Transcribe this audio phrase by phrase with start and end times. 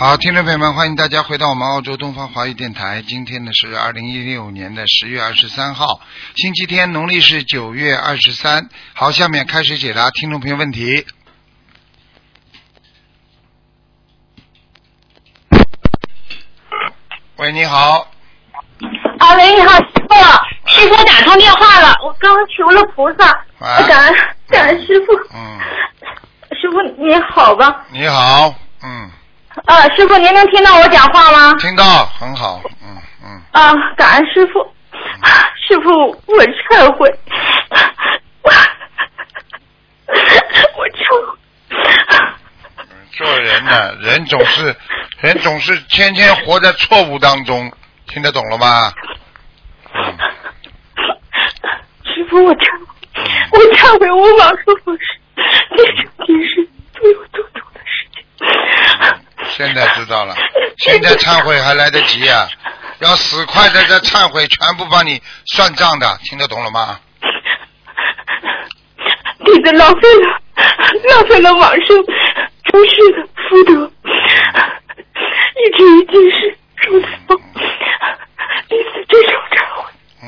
[0.00, 3.02] 好，听众朋友们，欢迎大家回到我们澳洲东方华语电台。
[3.06, 6.00] 今天呢是二零一六年的十月二十三号，
[6.36, 8.70] 星期天，农历是九月二十三。
[8.94, 11.04] 好，下面开始解答听众朋友问题。
[17.36, 18.08] 喂，你好，
[19.18, 20.14] 啊喂，你好，师傅，
[20.80, 24.14] 师傅打通电话了，我刚求了菩萨，喂感恩
[24.48, 25.60] 感恩师傅，嗯，
[26.58, 27.84] 师傅你好吧？
[27.92, 29.10] 你好，嗯，
[29.66, 31.54] 啊，师傅您能听到我讲话吗？
[31.58, 34.60] 听到很好，嗯嗯，啊，感恩师傅，
[35.68, 35.90] 师傅
[36.26, 37.18] 我忏悔，
[38.42, 38.50] 我
[40.76, 41.36] 我忏悔。
[43.12, 44.74] 做人呢，人总是
[45.20, 47.70] 人总是天天活在错误当中，
[48.06, 48.92] 听得懂了吗？
[49.92, 50.16] 嗯
[52.04, 52.86] 师傅，我忏悔，
[53.52, 55.00] 我忏悔，我往后不是
[55.76, 58.24] 这整件事对我做错的事情。
[59.48, 60.34] 现在知道了，
[60.78, 62.48] 现在忏悔还来得及啊！
[63.00, 67.00] 要死快的这忏悔，全部帮你算账的，听得懂了吗？
[69.44, 70.40] 弟子浪费了，
[71.08, 72.04] 浪费了往生
[72.64, 73.90] 诸世的福德，
[75.56, 77.40] 一直一件事如此梦，
[78.68, 79.90] 弟子真受忏悔，
[80.22, 80.26] 嗯，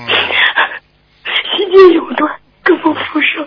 [1.56, 3.46] 心间永断，更不复生。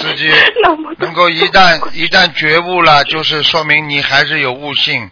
[0.00, 0.30] 自己
[0.98, 5.10] 能够一旦一旦觉悟了，就是说明你还是有悟性。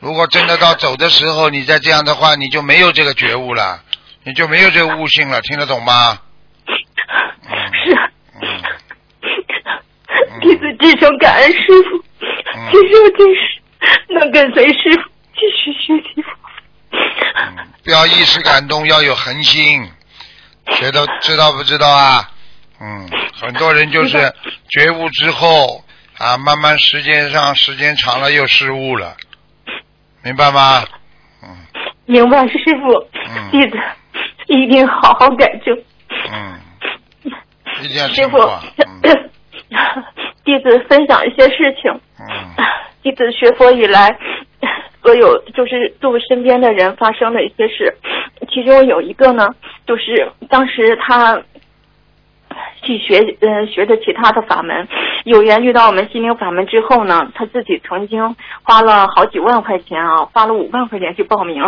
[0.00, 3.82] 如果真的到走的时候，你再这样的话，你就没有这个觉悟了，
[4.24, 6.18] 你就没有这个悟性了，听得懂吗？
[7.72, 7.96] 是
[10.40, 11.58] 弟子至诚感恩师
[11.88, 11.96] 傅，
[12.54, 13.40] 嗯今生今世
[14.14, 16.24] 能跟随师傅继续学习
[17.82, 19.90] 不要一时感动，要有恒心。
[20.72, 22.28] 学都知道不知道啊？
[23.46, 24.18] 嗯，很多人就是
[24.68, 25.84] 觉悟之后
[26.18, 29.16] 啊，慢慢时间上时间长了又失误了，
[30.24, 30.82] 明白吗？
[31.42, 31.48] 嗯。
[32.06, 33.50] 明白，师傅，嗯。
[33.52, 33.78] 弟子
[34.48, 35.76] 一定好好改正。
[36.32, 36.58] 嗯，
[37.82, 38.38] 一定要师傅
[40.44, 41.92] 弟子分享一些事情。
[42.18, 42.26] 嗯。
[43.02, 44.16] 弟子学佛以来，
[45.02, 47.96] 所有就是度身边的人发生的一些事，
[48.52, 49.48] 其中有一个呢，
[49.86, 51.40] 就是当时他
[52.82, 54.86] 去学嗯、学的其他的法门，
[55.24, 61.62] 有缘遇到我们心灵法门之后呢，他自己曾经花了好几万块钱啊，花了五万块钱去报名，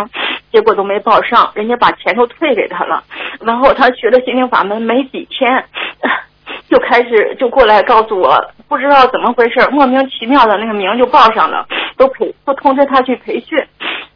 [0.53, 3.03] 结果都没报上，人家把钱都退给他了。
[3.41, 5.65] 然后他学了心灵法门没几天，
[6.69, 8.39] 就开始就过来告诉我，
[8.69, 11.67] 不知道怎么回事，莫名其妙的那个名就报上了，
[11.97, 13.59] 都培都通知他去培训。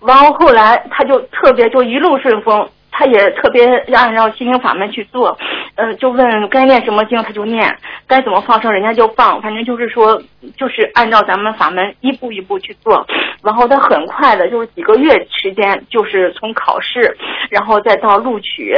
[0.07, 5.37] 然后后来他就特别就一路顺风，他也特别按照心灵法门去做，
[5.75, 7.75] 呃，就问该念什么经他就念，
[8.07, 10.23] 该怎么放生人家就放，反正就是说
[10.57, 13.05] 就是按照咱们法门一步一步去做。
[13.43, 17.17] 然后他很快的，就是几个月时间，就是从考试，
[17.51, 18.77] 然后再到录取，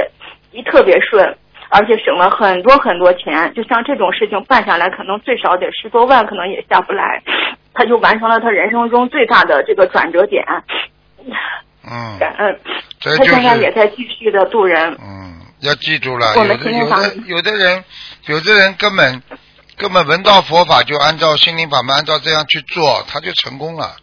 [0.53, 1.37] 一特别顺。
[1.71, 7.21] 而且省了很多很多钱，就像这种事情办下来，可能最少得十多万，可能也下不来。
[7.73, 10.45] 他就完成了他人生中最大的这个转折点，
[11.91, 12.61] 嗯，感恩。
[13.01, 14.97] 这就他现在也在继续的渡人。
[15.01, 17.85] 嗯，要记住了，有我们的有的心灵法门有的人，
[18.27, 19.23] 有的人根本
[19.77, 23.97] 根本闻到佛法就按照心灵法门按照这样去做，他就成功了，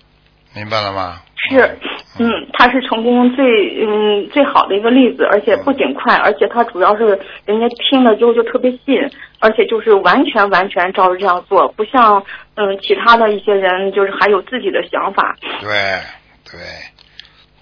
[0.53, 1.21] 明白了吗？
[1.49, 1.79] 是，
[2.19, 3.43] 嗯，他是成功最
[3.83, 8.95] 嗯最好的一个例子，而且不仅快，而且他主要是人家听了之后就特别信，
[9.39, 12.23] 而且就是完全完全照着这样做，不像
[12.55, 15.35] 嗯其他的一些人就是还有自己的想法。
[15.59, 15.69] 对
[16.45, 16.59] 对，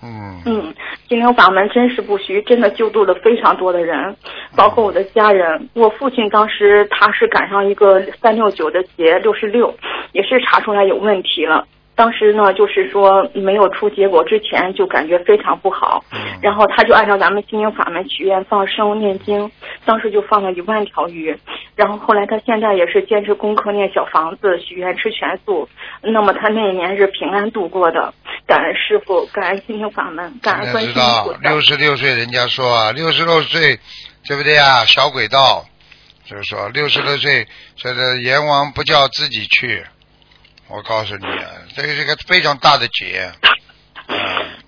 [0.01, 0.73] 嗯嗯，
[1.07, 4.15] 心灵法门真实不虚，真的救助了非常多的人，
[4.55, 5.69] 包括我的家人。
[5.73, 9.75] 我父亲当时他是赶上一个三六九的节，六十六，
[10.13, 11.67] 也是查出来有问题了。
[11.99, 19.51] 当时呢，就是说没有出结果之前就感觉非常不好，嗯然后他就按照咱们心灵法门许愿放生念经，
[19.83, 21.37] 当时就放了一万条鱼，
[21.75, 25.67] 然后后来他现在也是坚持功课念小房子，许愿吃全素，
[26.01, 28.13] 那么他那一年是平安度过的，
[28.47, 31.49] 感恩师傅，感恩心灵法门，感恩观世音现在知道菩萨。
[31.49, 33.77] 六十六岁，人家说啊，六十六岁，
[34.25, 34.85] 对不对啊？
[34.85, 35.65] 小鬼道，
[36.23, 39.83] 就是说六十六岁，这个阎王不叫自己去，
[40.69, 43.31] 我告诉你啊，这个是个非常大的劫，
[44.07, 44.17] 嗯，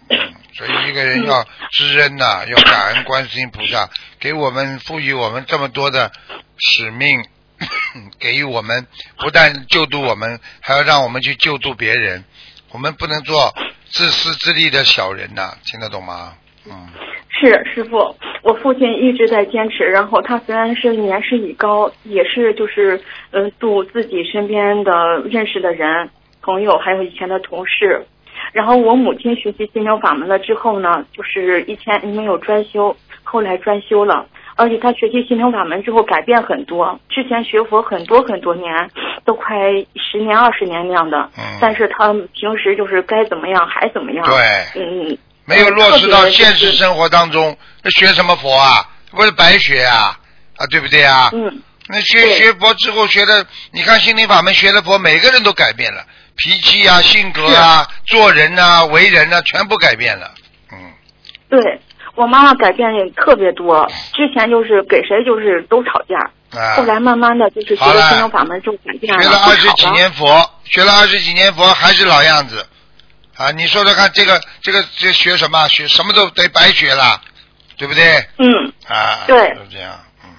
[0.10, 3.90] 嗯所以一个人要知恩呐、 要感恩观世音菩萨，
[4.20, 6.12] 给我们赋予我们这么多的
[6.58, 7.24] 使命，
[8.20, 8.88] 给予我们
[9.18, 12.24] 不但救度我们，还要让我们去救度别人。
[12.70, 13.54] 我们不能做
[13.92, 16.34] 自私自利的小人呐、听得懂吗？
[16.66, 16.90] 嗯，
[17.32, 22.98] 是师傅，我父亲一直在坚持，然后他虽然是年事已高，也是就是
[23.32, 24.92] 嗯、呃度自己身边的
[25.26, 26.10] 认识的人、
[26.42, 28.06] 朋友，还有以前的同事。
[28.52, 34.28] 然后我母亲学习心灵法门了之后呢，就是以前没有专修，后来专修了。
[34.58, 38.90] 而且他学习心灵法门之后改变很多，之前学佛很多很多年，
[39.24, 39.56] 都快
[39.96, 44.26] 十年二十年那样的，嗯但是他平时就是该怎么样还怎么样。
[44.26, 48.88] 对，嗯，没有落实到现实生活当中，那学什么佛啊？
[49.12, 50.18] 不是白学啊？
[50.58, 51.30] 啊，对不对啊？
[51.34, 56.06] 嗯，那学学佛之后学的，你看心灵法门学的佛，每个人都改变了，
[56.38, 60.32] 脾气啊、性格啊、做人啊、为人啊，全部改变了。
[60.72, 60.78] 嗯，
[61.50, 61.82] 对。
[62.14, 68.10] 我妈妈改变也特别多，之前就是给谁就是都吵架，啊，后来慢慢的就是学了了。
[68.10, 72.68] 心灵法门就改变了，学了二十几年佛，学了二十几年佛还是老样子，
[73.42, 75.68] 啊，你说说看，这个这个这学什么？
[75.68, 77.20] 学什么都得白学了，
[77.76, 78.04] 对不对？
[78.38, 79.94] 嗯啊，对就这样，
[80.24, 80.30] 嗯，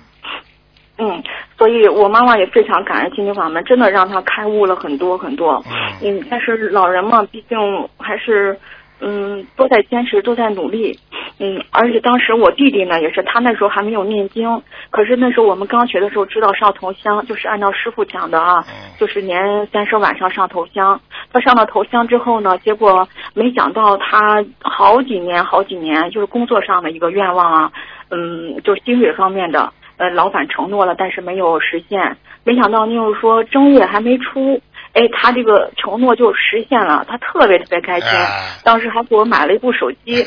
[0.98, 1.22] 嗯，
[1.58, 5.60] 所以我妈妈也非常感恩心灵法门，真的让她开悟了很多很多。
[5.66, 5.74] 嗯
[6.20, 7.58] 嗯，但是老人嘛，毕竟
[7.98, 8.56] 还是
[9.00, 10.96] 嗯都在坚持，都在努力。
[11.44, 21.00] 嗯，而且当时我弟弟呢，也是他那时候还没有念经，可是那时候我们刚学的时候知道上头香，就是按照师傅讲的啊，嗯就是年三十晚上上头香。
[21.32, 27.72] 他上了头香之后呢，结果没想到他好几年好几年，就是工作上的一个愿望啊，
[28.10, 32.16] 嗯，就是薪水方面的，呃，老板承诺了，但是没有实现。
[32.44, 34.60] 没想到就是说正月还没出，
[34.94, 38.08] 哎，他这个承诺就实现了，他特别特别开心。
[38.08, 40.24] 啊当时还给我买了一部手机。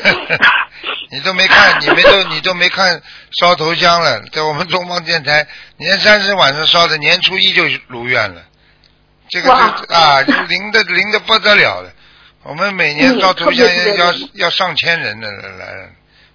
[1.10, 3.00] 你都没看，你没都你都没看
[3.38, 5.46] 烧头香了，在我们东方电台
[5.78, 8.42] 年三十晚上烧的，年初一就如愿了，
[9.28, 11.90] 这个啊，就灵的灵的不得了了。
[12.42, 13.66] 我们每年嗯烧头香
[13.96, 15.90] 要灵要上千人的来，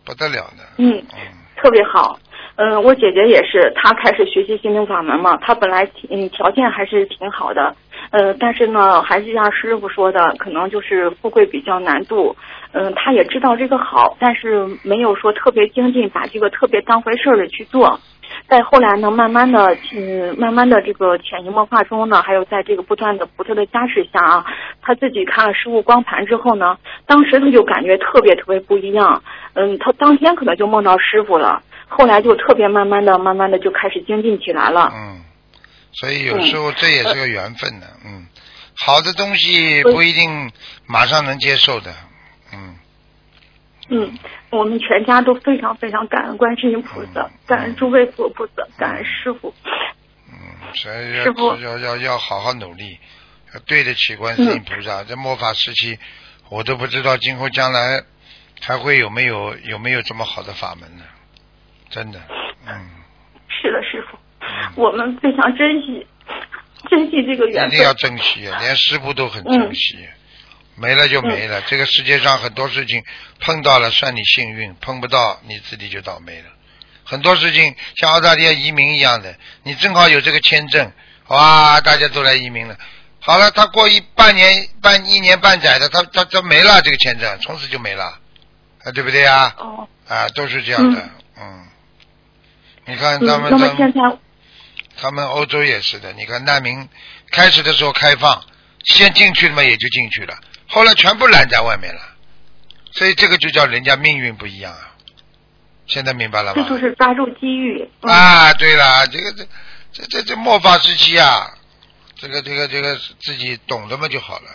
[0.05, 0.63] 不得了的。
[0.77, 1.19] 嗯，嗯
[1.61, 2.17] 特别好。
[2.57, 7.73] 嗯，我姐姐也是，她开始学习心灵法门嘛，她本来嗯条件还是挺好的，
[8.11, 12.35] 呃，但是呢，还是像师傅说的，可能就是富贵比较难度。
[12.73, 17.99] 嗯，他也知道这个好，但是没有说特别精进，把这个特别当回事儿的去做。
[18.47, 24.45] 再后来呢，慢慢的，嗯，慢慢的这个潜移默化中呢，还有在这个不断的菩萨的加持下啊，
[24.81, 29.21] 他自己看了师傅光盘之后呢，当时他就感觉特别特别不一样。
[29.53, 34.89] 嗯，他当天可能就梦到师傅了，后来就特别慢慢的、慢慢的就开始精进起来了。
[34.93, 35.19] 嗯，
[35.93, 38.27] 所以有时候这也是个缘分的，嗯，
[38.75, 40.51] 好的东西不一定
[40.85, 41.93] 马上能接受的，
[42.53, 42.79] 嗯，
[43.89, 44.17] 嗯，
[44.49, 49.53] 我们全家都非常非常感恩观世音菩萨，感恩诸位佛菩萨，感恩师傅。
[50.29, 52.97] 嗯，所以师傅要要要要好好努力，
[53.53, 55.03] 要对得起观世音菩萨。
[55.03, 55.99] 在末法时期，
[56.49, 58.01] 我都不知道今后将来
[58.61, 61.03] 还会有没有有没有这么好的法门呢？
[61.89, 62.21] 真的，
[62.65, 62.89] 嗯，
[63.49, 64.20] 是的，师傅，嗯
[64.75, 66.05] 我们非常珍惜，
[66.89, 67.93] 珍惜这个缘分一定要。
[67.93, 69.97] 珍惜，连师傅都很珍惜。
[70.75, 73.03] 没了就没了，这个世界上很多事情
[73.39, 76.45] 碰到了算你幸运，碰不到你自己就倒霉了。
[77.03, 80.91] 很多事情像澳大利亚移民一样的，你正好有这个签证，
[81.27, 82.75] 哇，大家都来移民了。
[83.19, 88.05] 好了，他过一半年、半一年半载的，他他他没了这个签证，从此就没了，
[88.83, 89.53] 啊，对不对啊？
[89.57, 91.09] 哦，啊，都是这样的，
[91.39, 91.67] 嗯。
[92.87, 93.99] 你看嗯他，们那么他们现在，
[95.01, 96.87] 他们欧洲也是的，你看难民
[97.31, 98.43] 开始的时候开放，
[98.83, 102.01] 先进去了嘛也就进去了，后来全部拦在外面了，
[102.91, 104.93] 所以这个就叫人家命运不一样啊。
[105.87, 106.63] 现在明白了吗？
[106.63, 107.89] 这就是抓住机遇。
[108.01, 109.43] 嗯、啊，对了，这个这
[109.91, 111.51] 这这这末法时期啊，
[112.15, 114.45] 这个这个这个自己懂的嘛就好了，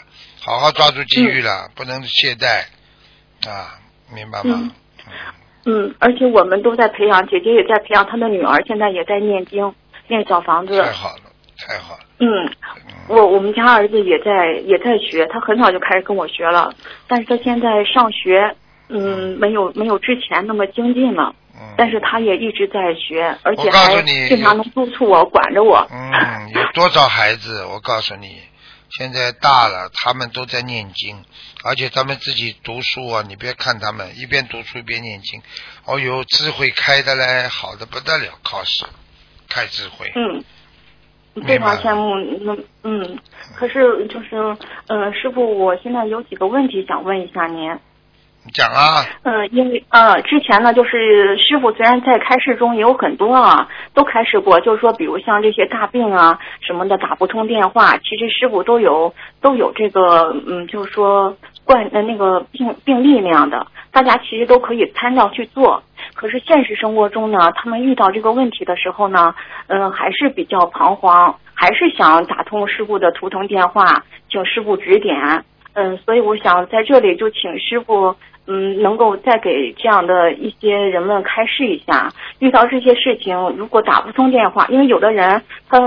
[0.41, 2.65] 好好抓住机遇了，不能懈怠
[3.51, 3.81] 啊，
[4.15, 4.61] 明白吗？
[4.63, 4.71] 嗯
[5.69, 9.75] 嗯，而且我们都在培养，姐姐也在培养她的女儿，现在也在念经，
[10.09, 10.81] 念小房子。
[10.81, 11.23] 太好了，
[11.59, 16.75] 太好了，嗯，嗯，我我们家儿子也在也在学，他很早就开始跟我学了，
[17.07, 18.55] 但是他现在上学，
[18.89, 25.87] 嗯，没有没有之前那么精进了，嗯，但是他也一直在学，而且我告诉还你经常能督促我，管着我。
[25.91, 27.65] 嗯，有多少孩子？
[27.65, 28.41] 我告诉你，
[28.99, 31.25] 现在大了，他们都在念经，
[31.65, 35.43] 而且他们自己读书啊，你别看他们一边读书一边念经，
[35.85, 38.85] 哦哟，智慧开的嘞，好的不得了，考试
[39.49, 40.11] 开智慧。
[40.15, 40.43] 嗯，
[41.35, 42.15] 明非白常羡慕。
[42.15, 43.19] 嗯嗯，
[43.57, 44.37] 可是就是，
[44.89, 47.77] 呃、师傅，我现在有几个问题想问一下您。
[48.53, 65.83] 讲啊，嗯，因为呃，之前呢，就是师傅虽然在开示中也有很多啊，都开示过，就是说，比如像这些大病啊什么的，打不通电话，其实师傅都有都有这个嗯，就是说惯呃那个病病例那样的，大家其实都可以参照去做。
[66.17, 69.35] 可是现实生活中呢，他们遇到这个问题的时候呢，
[69.69, 75.45] 嗯，还是比较彷徨，还是想打通师傅的图腾电话，请师傅指点。
[75.75, 78.17] 嗯，所以我想在这里就请师傅。
[78.49, 82.09] 嗯，能够再给这样的一些人们开示一下，
[82.39, 85.79] 遇到这些事情，如果打不通电话，因为有的人他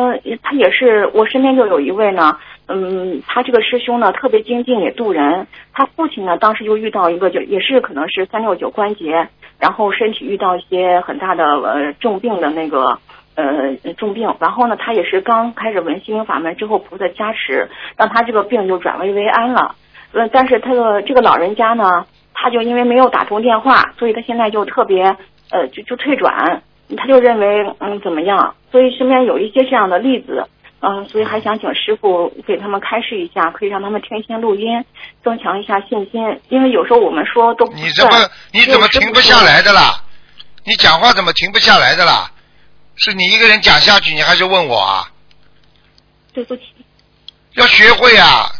[0.43, 2.37] 他也是，我身边就有一位呢，
[2.69, 9.27] 嗯，他这个师兄呢特别精进也渡人，他父亲呢当时就遇到一个就也是可能是三六九关节，
[9.59, 12.97] 然后身体遇到一些很大的呃重病的那个
[13.35, 19.75] 呃重病，然后呢他也是刚开始闻心灵法门之后菩萨加持，让他这个病就转危为安了，
[20.13, 22.05] 嗯，但是他的这个老人家呢。
[22.41, 25.03] 他就因为没有打通电话，所以他现在就特别
[25.51, 26.61] 呃，就就退转，
[26.95, 30.45] 他就认为嗯怎么样，所以身边有一些这样的例子，
[30.81, 34.65] 嗯，所以还想请师傅给他们开示一下，可以让他们听一些录音，
[35.23, 40.03] 增强一下信心，因为有时候我们说都你怎么你怎么停不下来的啦？
[40.63, 42.31] 你讲话怎么停不下来的啦？
[42.95, 45.11] 是你一个人讲下去，你还是问我啊？
[46.33, 46.63] 对不起。
[47.53, 48.51] 要学会啊，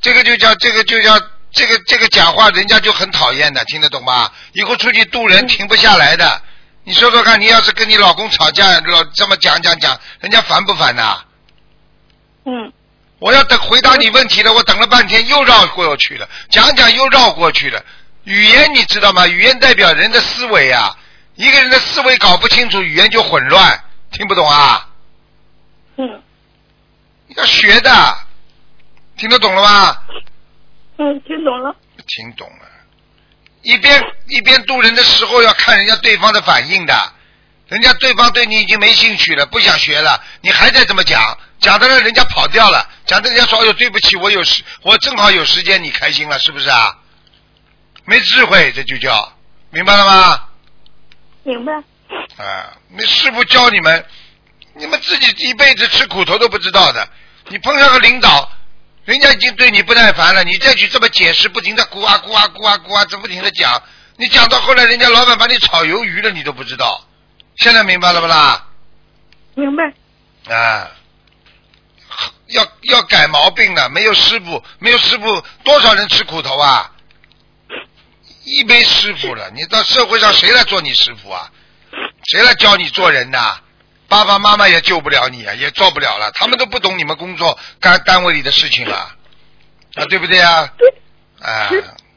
[0.00, 1.12] 这个就叫这个就叫。
[1.56, 4.28] 这个这个讲话，人家就很讨厌的，听得懂吗？
[4.54, 6.42] 以后出去渡人停不下来的。
[6.82, 11.22] 你说说看，你要是跟你老公吵架，老这么讲讲讲，人家烦不烦呐？
[12.44, 12.72] 嗯。
[13.18, 17.82] 我要等回答你问题了，我等了半天又绕过去了，讲讲又绕过去了。
[18.24, 19.26] 语言你知道吗？
[19.26, 20.96] 语言代表人的思维啊，
[21.36, 24.88] 一个人的思维搞不清楚，语言就混乱，听不懂啊？
[25.96, 26.22] 嗯。
[27.36, 28.18] 要学的，
[29.16, 29.96] 听得懂了吗？
[30.98, 31.74] 嗯，听懂了。
[32.06, 32.66] 听懂了，
[33.62, 37.12] 一边一边渡人的时候要看人家对方的反应的，
[37.68, 46.94] 人家对方对你已经没兴趣了，不想学了，你还在这么讲，讲的让人家跑掉了，讲的人家说哎呦对不起，我有时我正好有时间，你开心了是不是啊？
[48.04, 49.32] 没智慧这就叫
[49.70, 50.44] 明白了吗？
[51.42, 51.72] 明白。
[52.36, 54.04] 啊，那师傅教你们，
[54.74, 57.08] 你们自己一辈子吃苦头都不知道的，
[57.48, 58.50] 你碰上个领导。
[59.06, 63.82] 人家已经对你不耐烦了，你再去这么解释，不停的咕啊咕啊咕啊咕啊，这不停的讲，
[64.16, 67.06] 你讲到后来，人家老板把你炒鱿鱼了，你都不知道。
[67.56, 68.66] 现在明白了不啦？
[69.54, 69.84] 明白。
[70.54, 70.90] 啊，
[72.48, 76.90] 要要改毛病了，没有师傅，没有师傅，多少人吃苦头啊？
[78.44, 81.50] 一没师傅了，你到社会上谁来做你师傅啊？
[82.26, 83.58] 谁来教你做人呐？
[84.06, 86.30] 爸爸妈妈也救不了你啊，也做不了了。
[86.32, 88.96] 他们都不懂你们工作干单位里的事情了，
[89.94, 90.68] 啊，对不对啊？
[90.76, 90.94] 对。
[91.40, 91.70] 哎，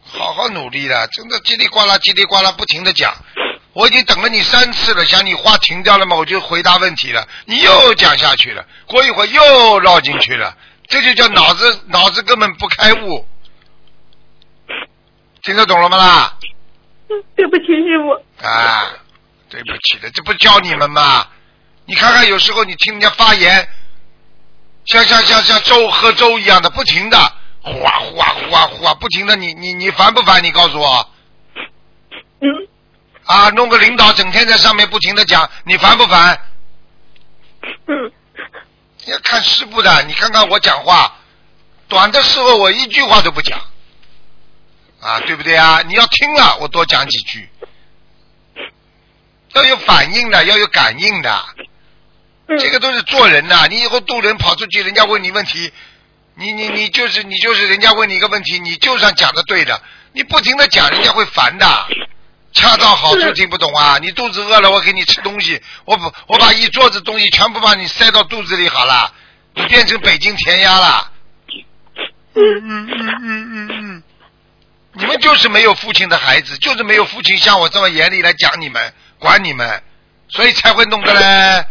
[0.05, 3.13] 好好努力了，真的叽里呱啦叽里呱啦不停的讲。
[3.77, 6.15] 我已经等了你三次了，想你话停掉了吗？
[6.15, 10.57] 我就回答问题了，你又讲下去了，过一会儿又绕进去了，
[10.88, 13.24] 这就叫脑子脑子根本不开悟。
[15.43, 16.34] 听得懂了吗啦？
[17.36, 18.13] 对不起，师傅。
[18.43, 18.93] 啊，
[19.48, 21.27] 对不起的，这不教你们吗？
[21.86, 23.69] 你看看，有时候你听人家发言，
[24.86, 27.17] 像像像像粥喝粥一样的，不停的
[27.62, 30.43] 呼啊呼啊呼啊呼啊，不停的，你你你烦不烦？
[30.43, 31.07] 你告诉我。
[32.41, 32.67] 嗯。
[33.27, 36.41] 啊，弄个领导整天在上面不停的讲，你烦不烦？
[37.88, 38.12] 嗯。
[39.05, 41.15] 要看师傅的，你看看我讲话，
[41.88, 43.57] 短的时候我一句话都不讲，
[45.00, 45.81] 啊，对不对啊？
[45.88, 47.50] 你要听了，我多讲几句，
[49.53, 51.46] 要有反应的，要有感应的。
[52.60, 55.72] 这个都是做人呐，你以后渡人跑出去，人家问你问题，
[56.36, 59.81] 你你你就是你就是人家问你一个问题，你就算讲的对的，
[60.12, 61.65] 你不停的讲，人家会烦的。
[62.58, 64.00] 恰到好处听不懂啊！
[64.02, 69.14] 你肚子饿了，我给你吃东西，我不我把一桌子东西全部把你塞到肚子里好了，
[69.54, 71.12] 你变成北京填鸭了。
[72.34, 74.04] 嗯嗯嗯嗯嗯嗯。
[74.94, 79.84] 你们就是没有父亲的孩子，就是没有父亲像我这么严厉来讲你们，管你们，
[80.28, 81.66] 所以才会弄得嘞。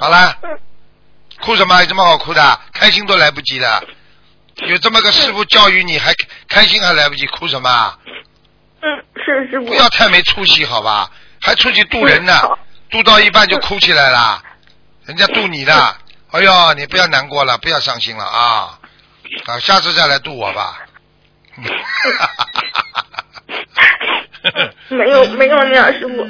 [0.00, 0.38] 好了，
[1.40, 1.82] 哭什么？
[1.82, 2.60] 有什么好哭的？
[2.72, 3.86] 开心都来不及的。
[4.56, 6.14] 有这么个师傅教育你，还
[6.48, 7.98] 开心还来不及，哭什么？
[8.80, 9.66] 嗯，是师傅。
[9.66, 11.10] 不要太没出息，好吧？
[11.40, 12.40] 还出去渡人呢，
[12.90, 14.42] 渡到一半就哭起来了。
[15.04, 15.96] 人家渡你的，
[16.32, 18.78] 哎呦，你不要难过了，不要伤心了啊！
[19.46, 20.80] 啊，下次再来渡我吧。
[24.88, 26.26] 没有没有那样，师傅。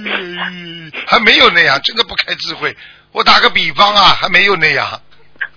[1.07, 2.77] 还没有那样，真的不开智慧。
[3.13, 5.01] 我打个比方啊，还没有那样，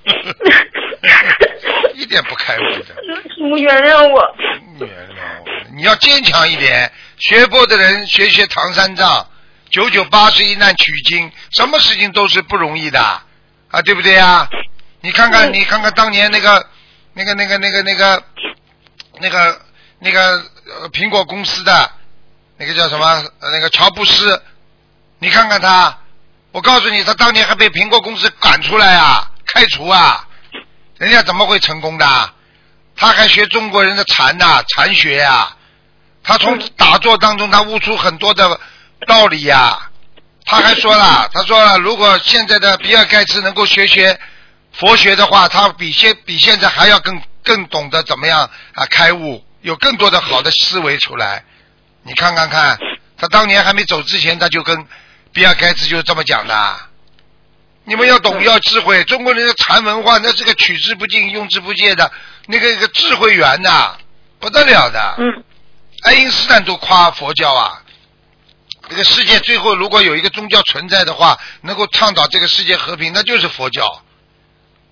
[1.96, 2.96] 一点不开悟的。
[3.36, 4.36] 师傅原谅我。
[4.80, 6.92] 原谅我，你要坚强一点。
[7.18, 9.28] 学佛的人学学唐三藏，
[9.70, 13.00] 九九八十一难取经，什么事情都是不容易的
[13.70, 14.48] 啊，对不对呀？
[15.02, 16.66] 你看看，嗯你看看当年那个、
[17.14, 18.24] 那个、那个、那个、那个、
[19.20, 19.62] 那个、
[20.00, 20.44] 那个
[20.82, 21.92] 呃苹果公司的
[22.58, 23.06] 那个叫什么？
[23.40, 24.42] 呃那个乔布斯，
[25.20, 25.98] 你看看他，
[26.52, 30.28] 我告诉你，他当年还被苹果公司赶出来啊，开除啊，
[30.98, 32.34] 人家怎么会成功的？
[32.96, 35.56] 他还学中国人的禅呐、禅学呀、
[36.22, 38.60] 他从打坐当中他悟出很多的
[39.08, 39.90] 道理呀、
[40.46, 44.20] 他还说了，他说了，如果现在的比尔盖茨能够学学
[44.74, 51.46] 佛学的话，他比现比现在还要更更懂得怎么样啊开悟，有更多的好的思维出来。
[52.04, 52.78] 你看看看，
[53.18, 54.86] 他当年还没走之前，他就跟
[55.32, 56.89] 比尔盖茨就这么讲的。
[57.90, 59.04] 你们要懂，要智慧。
[59.06, 62.12] 中国人的禅文化，那是个取之不尽、用之不竭的
[62.46, 63.98] 那个一个智慧源呐、
[64.40, 65.16] 不得了的。
[65.18, 65.44] 嗯
[66.04, 67.84] 爱因斯坦都夸佛教啊，
[68.88, 74.02] 这个世界最后如果有一个宗教存在的话，能够倡导这个世界和平，那就是佛教。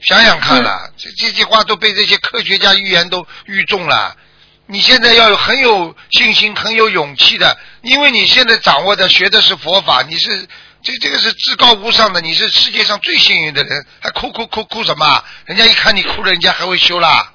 [0.01, 4.18] 想想看了，这这句话都被这些科学家预言都预中了。
[4.66, 10.46] 你现在要有很有信心、很有勇气的，因为你现在掌握的、学的是佛法，你是
[10.81, 15.24] 这这个是至高无上的，你是世界上最幸运的人，还哭哭哭哭什么？
[15.46, 17.34] 人家一看你哭了，人家还会修啦。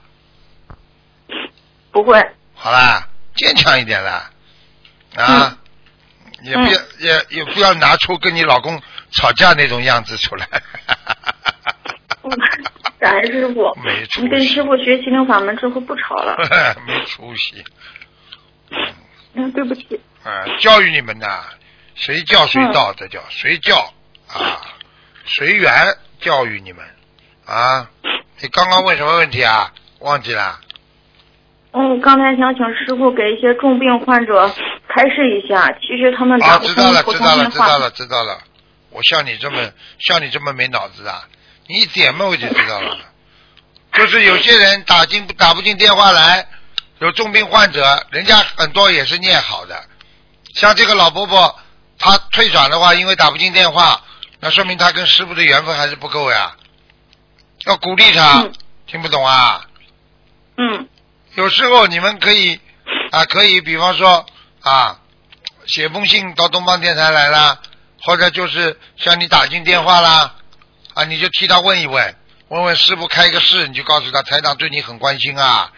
[1.91, 2.19] 不会。
[2.55, 4.31] 好啦，坚强一点啦，
[5.17, 5.59] 啊，
[6.43, 8.81] 也不要、也也不要拿出跟你老公
[9.11, 10.49] 吵架那种样子出来。
[12.23, 12.31] 嗯
[13.01, 16.37] 感恩师傅 没，出息你跟师傅学心灵法门之后不吵了。
[16.87, 17.65] 没出息，
[19.35, 20.01] 嗯，对不起。
[20.23, 21.45] 啊，教育你们呐，
[22.05, 23.77] 随叫随到，这叫随叫
[24.27, 24.61] 啊，
[25.25, 25.71] 随缘
[26.21, 26.85] 教育你们
[27.47, 27.89] 啊。
[28.41, 29.73] 你刚刚问什么问题啊？
[30.01, 30.59] 忘记了。
[31.71, 34.49] 嗯，刚才想请师傅给一些重病患者
[34.89, 37.51] 开示一下，其实他们啊，打不知道了，知道了。
[37.51, 38.41] 知道了，知道了。
[38.91, 41.29] 我像你这么像你这么没脑子啊？
[41.69, 42.99] 你一点嘛我就知道了。
[43.93, 46.49] 就是有些人打进打不进电话来，
[46.99, 49.85] 有重病患者，人家很多也是念好的。
[50.57, 51.59] 像这个老伯伯，
[52.03, 54.03] 他退转的话，因为打不进电话，
[54.41, 56.57] 那说明他跟师傅的缘分还是不够呀。
[57.65, 58.53] 要鼓励他，嗯
[58.89, 59.65] 听不懂啊？
[60.57, 60.89] 嗯
[61.35, 62.61] 有时候你们可以
[63.13, 64.27] 啊，可以比方说
[64.63, 64.99] 啊，
[65.65, 67.59] 写封信到东方电台来啦，
[68.03, 70.35] 或者就是向你打进电话啦，
[70.95, 72.17] 啊，你就替他问一问，
[72.49, 75.71] 问问师傅开个示，你就告诉他台长对你很关心啊，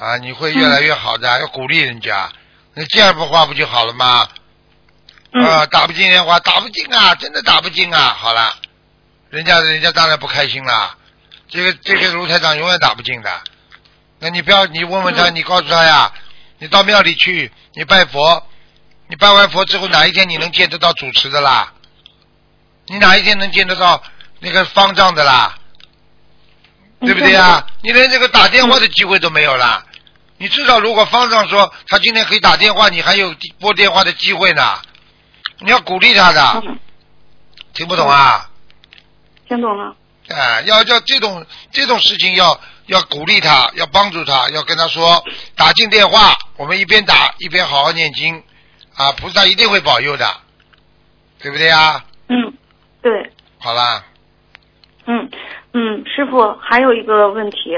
[0.00, 2.28] 啊，你会越来越好的，要鼓励人家，
[2.74, 4.26] 那这样的话不就好了吗？
[5.32, 8.56] 嗯啊，打不进电话，打不进啊，真的打不进啊，好了，
[9.30, 10.96] 人家人家当然不开心了，
[11.48, 13.30] 这个这个卢台长永远打不进的。
[14.18, 16.12] 那你不要，你问问他，嗯你告诉他呀，
[16.58, 18.44] 你到庙里去，你拜佛，
[19.08, 21.72] 你拜完佛之后，哪一天你能见得到主持的啦？
[22.86, 24.02] 你哪一天能见得到
[24.40, 25.56] 那个方丈的啦？
[27.00, 27.64] 对不对呀？
[27.82, 29.86] 你连这个打电话的机会都没有啦。
[30.38, 34.82] 你至少如果方丈说他今天可以打电话，你还有拨电话的机会呢。
[35.60, 36.78] 你要鼓励他的，嗯，
[37.74, 38.48] 听不懂啊？
[39.48, 39.96] 听懂了。
[40.28, 45.22] 啊，要要这种这种事情要要鼓励他，要帮助他，要跟他说
[45.56, 48.42] 打进电话，我们一边打一边好好念经，
[48.94, 50.26] 啊，菩萨一定会保佑的，
[51.40, 52.04] 对不对呀？
[52.28, 52.52] 嗯，
[53.02, 53.32] 对。
[53.58, 54.04] 好啦，
[55.06, 55.28] 嗯
[55.72, 57.76] 嗯，师傅还有一个问题，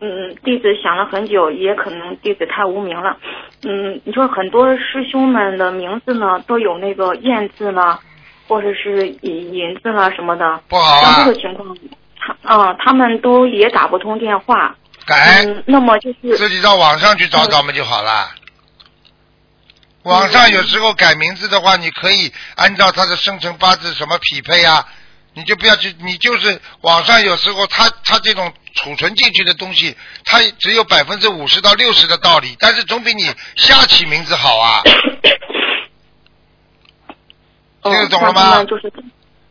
[0.00, 3.16] 嗯，弟子想了很久，也可能弟子太无名了。
[3.62, 7.98] 嗯，你说很多师兄们的名字呢都有那个燕字呢，
[8.46, 10.60] 或者是引引字啦什么的。
[10.68, 11.76] 不好啊像这，个情况，
[12.42, 14.76] 他啊、他们都也打不通电话。
[15.04, 18.30] 改嗯，那么就是自己到网上去找找嘛就好了。
[20.04, 24.86] 网上有时候改名字的话，你可以按照他的生辰八字什么匹配啊，
[25.34, 34.82] 你就不要去，你就是网上有时候他他这种储存进去的东西，它只有百分之五十到六十的道理，但是总比你瞎起名字好啊。
[37.82, 38.64] 哦听得懂了吗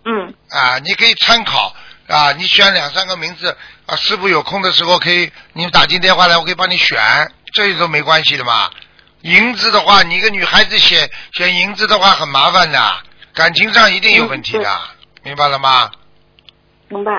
[0.03, 1.73] 嗯啊，你可以参考
[2.07, 8.69] 啊，你选两三个名字啊，师傅有空的时候可以，你打进电话来，我可以帮你选，这都没关系的嘛。
[9.21, 14.81] 银子的话，你一个女孩子选选银子的话很麻烦的，感情上一定有问题的，
[15.23, 15.91] 明白了吗？
[16.89, 17.11] 明白。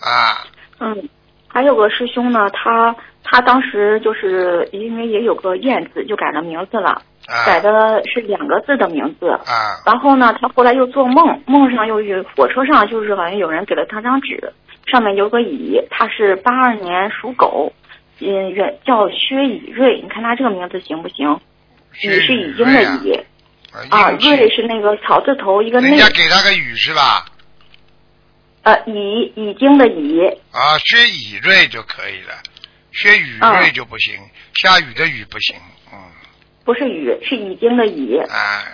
[0.00, 0.46] 啊，
[0.80, 1.08] 嗯，
[1.54, 6.90] 还有个师兄呢，他他当时就是因为也有个燕字，就改了名字了，
[7.28, 9.30] 啊改的是两个字的名字。
[9.30, 14.52] 啊然后呢，他后来又做梦，梦上又有火车上就是好像有人给了他张纸，
[14.86, 17.72] 上面有个乙，他是八二年属狗，
[18.20, 21.38] 嗯，原叫薛以瑞，你看他这个名字行不行？
[22.02, 23.12] 乙是宇已经的乙
[23.90, 27.24] 啊瑞是那个草字头一个内，人家给他个雨是吧？
[28.64, 32.34] 呃，乙乙经的乙，啊，薛以瑞就可以了，
[32.92, 33.58] 薛雨啊。
[33.60, 34.18] 瑞就不行，
[34.54, 35.54] 下雨的雨不行，
[35.92, 35.98] 嗯，
[36.64, 38.16] 不是雨，是已经的乙。
[38.18, 38.64] 啊，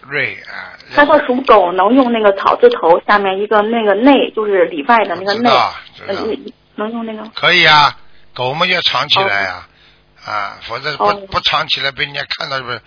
[0.00, 5.50] 瑞啊，他说属狗能用那个草字头下面一个那个内，就是里外的那个内，
[6.74, 7.28] 能用那个？
[7.34, 7.96] 可以啊，
[8.34, 9.68] 狗嘛要藏起来啊、
[10.24, 11.14] 啊，否则不、哦。
[11.30, 12.80] 不藏起来被人家看到不是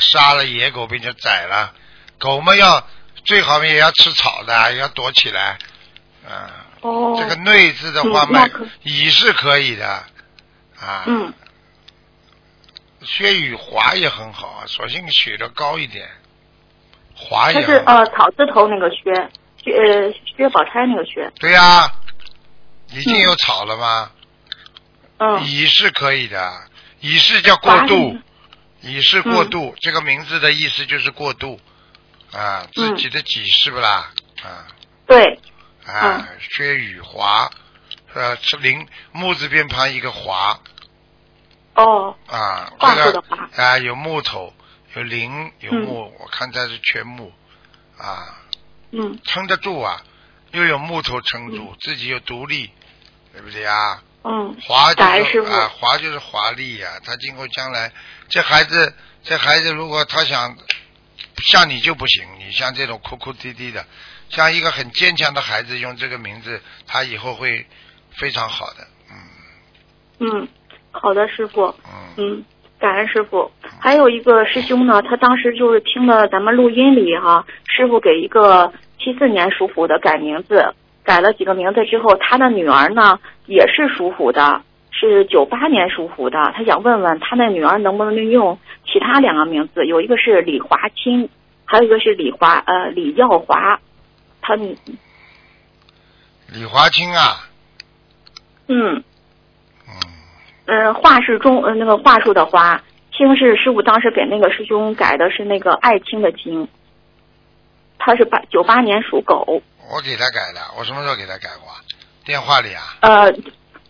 [0.00, 1.72] 杀了野狗被人家宰了，
[2.18, 2.86] 狗嘛要
[3.24, 5.56] 最好也要吃草的，也要躲起来，
[6.28, 8.48] 啊，哦，这个内字的话嘛
[8.82, 9.86] 乙是可以的，
[10.80, 11.32] 啊，嗯，
[13.02, 16.08] 薛雨华也很好啊，索性写的高一点，
[17.14, 19.30] 华他也很好是呃草字头那个薛，
[19.62, 21.92] 薛呃薛宝钗那个薛，对呀、
[22.92, 24.10] 已经有草了吗？
[25.18, 26.52] 嗯，乙是可以的，
[27.00, 28.18] 乙是叫过渡，
[28.80, 31.60] 乙是过渡，这个名字的意思就是过渡
[32.32, 34.10] 啊，自嗯己的己是不啦？
[34.42, 34.66] 啊
[35.06, 35.38] 对，
[35.86, 37.50] 啊，薛雨华，
[38.14, 40.58] 呃，是林木字边旁一个华。
[41.74, 43.24] 哦，啊，桦这个
[43.56, 44.52] 啊有木头，
[44.94, 45.82] 有林有嗯。
[45.82, 47.32] 木，我看它是全木。
[47.98, 48.42] 啊，
[48.92, 49.18] 嗯。
[49.24, 50.02] 撑得住啊，
[50.52, 52.70] 又有木头撑住，自己又独立，
[53.32, 54.02] 对不对啊？
[54.26, 57.92] 嗯，华就是啊，华就是华丽呀、他今后将来，
[58.30, 60.56] 这孩子，这孩子如果他想
[61.42, 63.84] 像你就不行，你像这种哭哭啼啼的，
[64.28, 67.64] 像一个很坚强的孩子，用这个名字，他以后会
[68.10, 68.86] 非常好的。
[69.10, 69.16] 嗯
[70.20, 70.48] 嗯，
[70.90, 72.44] 好的，师傅，嗯嗯，
[72.78, 73.50] 感恩师傅。
[73.80, 86.38] 还有一个师兄呢，他当时就是听了咱们录音里哈、师傅给一个七四年属虎的改名字，改了几个名字之后，他的女儿呢也是属虎的，是九八年属虎的。
[86.56, 91.28] 他想问问他的女儿能不能用其他两个名字，有一个是李华清，
[91.64, 93.80] 还有一个是李华呃李耀华。
[94.46, 94.54] 他
[96.48, 97.48] 李华清啊，
[98.68, 99.02] 嗯。
[99.86, 99.94] 嗯，
[100.66, 106.68] 嗯，话是中呃那个话术的话，清是师傅当时给那个师兄改的是那个爱清的清，
[107.98, 111.80] 他是八九八年属狗，我给他改的，我什么时候给他改过啊？
[112.24, 112.96] 电话里啊？
[113.00, 113.32] 呃，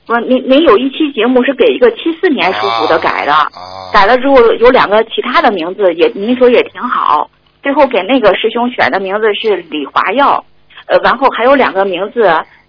[0.07, 7.31] 不，您您有一期节目是给一个七四年属虎的改的，啊，改了之后有两个其他的名字也您说也挺好，
[7.65, 10.45] 最后给那个师兄选的名字是李华耀，
[10.87, 12.21] 呃，然后还有两个名字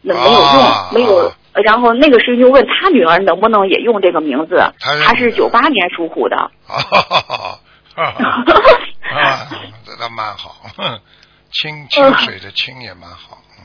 [0.02, 1.32] 那没有用，啊没有。
[1.54, 4.58] 呃然后那个师兄问他女儿能不能也用这个名字，
[5.06, 6.36] 他是九八年属虎的。
[6.36, 6.52] 啊，
[7.96, 9.48] 啊，
[9.86, 10.58] 这倒蛮好，
[11.52, 13.64] 清清水的清也蛮好，嗯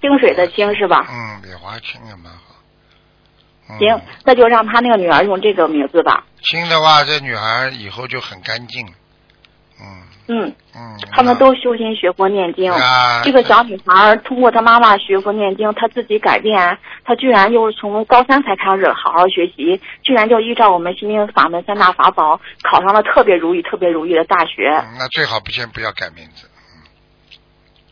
[0.00, 1.06] 清水的清是吧？
[1.08, 2.56] 嗯，李华清也蛮好。
[3.70, 6.24] 嗯行，那就让他那个女儿用这个名字吧。
[6.42, 8.84] 清的话，这女孩以后就很干净。
[9.80, 10.98] 嗯嗯，嗯。
[11.12, 12.70] 他们都修心学佛念经。
[12.70, 24.68] 啊，这个小女孩通过她妈妈学佛念经，她自己改变，她居然又从高三才开始好好学习，居然就依照我们心灵法门三大法宝，考上了特别如意、特别如意的大学。
[24.70, 26.48] 嗯那最好不先不要改名字。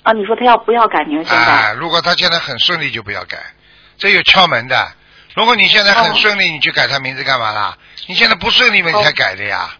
[0.02, 1.24] 啊，你说她要不要改名？
[1.24, 1.52] 现在？
[1.52, 3.38] 啊，如果她现在很顺利，就不要改，
[3.98, 4.92] 这有窍门的。
[5.34, 7.76] 如果你现在很哦顺利，你去改她名字干嘛啦？
[8.06, 9.70] 你现在不顺利，你哦才改的呀。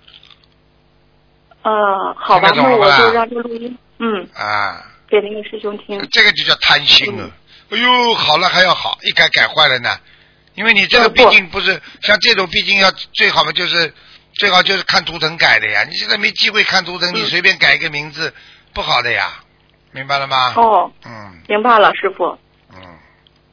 [1.67, 5.99] 呃，好吧，那我就让这录音，嗯，啊，给那个师兄听。
[6.13, 7.31] 这个就叫贪心嗯了。
[7.71, 9.91] 哎呦，好了还要好，一改改坏了呢。
[10.55, 13.93] 因为你这个毕竟不是像这种，毕竟要最好嘛，就是
[14.35, 15.83] 最好就是看图腾改的呀。
[15.83, 18.33] 你现在没机会看图腾，你嗯随便改一个名字，
[18.73, 19.33] 不好的呀，
[19.91, 20.55] 明白了吗？
[20.55, 21.11] 哦，嗯
[21.49, 22.39] 明白了，师傅。
[22.73, 22.79] 嗯，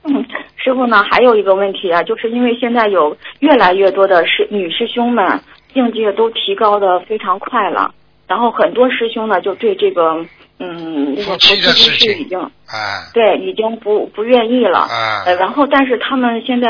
[0.04, 0.24] 嗯，
[0.64, 5.42] 师傅呢，还有一个问题啊，就是因为现在有越来越多的师女师兄们
[5.74, 7.94] 境界都提高的非常快了，
[8.28, 10.26] 然后很多师兄呢就对这个
[10.60, 14.80] 嗯那个夫妻的事情已经啊对已经不不愿意了。
[14.80, 16.68] 啊呃，然后但是他们现在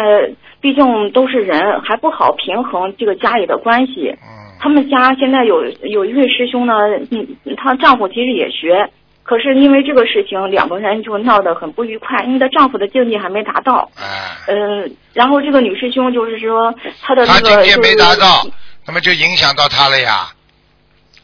[0.62, 4.10] 毕竟都是人，还不好平衡这个家里的关系。
[4.10, 6.74] 嗯他们家现在有有一位师兄呢，
[7.12, 8.89] 嗯，她丈夫其实也学，
[9.22, 13.89] 可是因为这个事情，两个人就闹得很不愉快，因为她丈夫的境界还没达到。
[13.98, 18.48] 啊，嗯，然后这个女师兄就是说她的他那个境界没达到，
[18.88, 20.38] 那么就影响到她了呀，嗯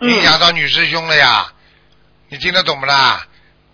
[0.02, 1.52] 影响到女师兄了呀，
[2.30, 3.26] 你听得懂不啦？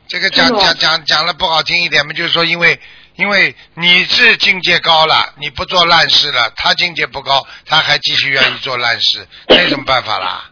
[0.08, 2.80] 这个讲讲讲讲了不好听一点嘛，就是说因为
[3.16, 10.50] 因为你是境界高了，你不做烂事了，他境界不高，他还继续愿意做烂事，那有什么办法啦？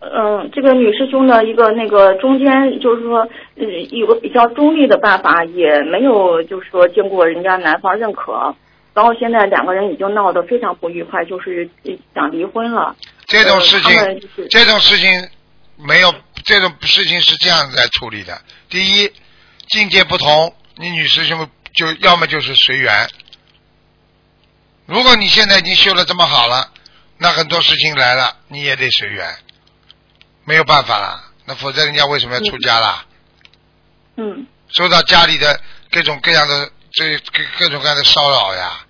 [0.00, 3.26] 嗯，这个女师兄的一个那个中间就是说，
[3.56, 8.54] 嗯，有个比较中立的办法，也没有就是说经过人家男方认可。
[8.92, 11.68] 然后现在两个人已经闹得非常不愉快，就是
[12.14, 12.94] 想离婚了。
[13.26, 15.30] 这种事情呃就是，这种事情
[15.76, 18.40] 没有，这种事情是这样子来处理的。
[18.68, 19.12] 第一，
[19.68, 23.08] 境界不同，你女师兄就要么就是随缘。
[24.86, 26.70] 如果你现在已经修的这么好了，
[27.18, 29.36] 那很多事情来了，你也得随缘，
[30.44, 31.32] 没有办法了。
[31.46, 33.04] 那否则人家为什么要出家啦？
[34.16, 35.60] 嗯受到家里的
[35.90, 38.84] 各种各样的这各各种各样的骚扰呀，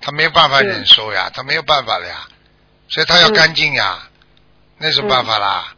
[0.00, 2.28] 他没有办法忍受呀，他没有办法了呀，
[2.92, 4.06] 所以他要嗯干净呀，
[4.76, 5.74] 那什么办法啦？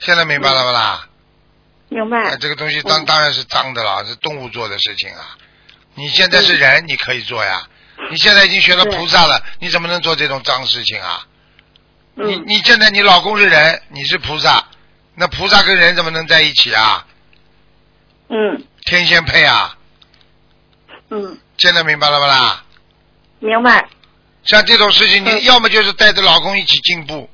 [0.00, 1.08] 现在明白了不啦？
[1.90, 2.36] 明白哎，。
[2.38, 5.38] 这个东西当嗯当然是脏的了，是动物做的事情啊。
[5.94, 7.68] 你现在是人，你可以做呀。
[8.10, 11.24] 你现在已经学了菩萨了，你怎么能做这种脏事情啊？
[12.14, 14.64] 你嗯你现在你老公是人，你是菩萨，
[15.14, 17.06] 那菩萨跟人怎么能在一起啊？
[18.28, 19.76] 嗯天仙配啊！
[21.10, 22.64] 嗯，现在明白了吧啦？
[23.38, 23.88] 明白。
[24.44, 27.28] 像这种事情，你嗯要么就是带着老公一起进步，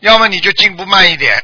[0.00, 1.42] 要么你就进步慢一点，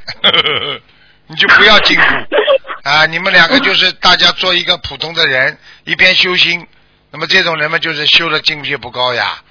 [1.27, 2.05] 你就不要进步
[2.89, 3.07] 啊！
[3.07, 6.67] 你们两个就是大家做一个普通的人，一边修心，
[7.11, 9.43] 那么这种人嘛，就是修的境界不高呀。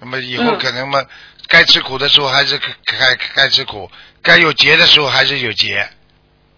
[0.00, 1.04] 那么以后嗯可能嘛，
[1.48, 3.90] 该吃苦的时候还是该该该吃苦，
[4.22, 5.88] 该有劫的时候还是有劫，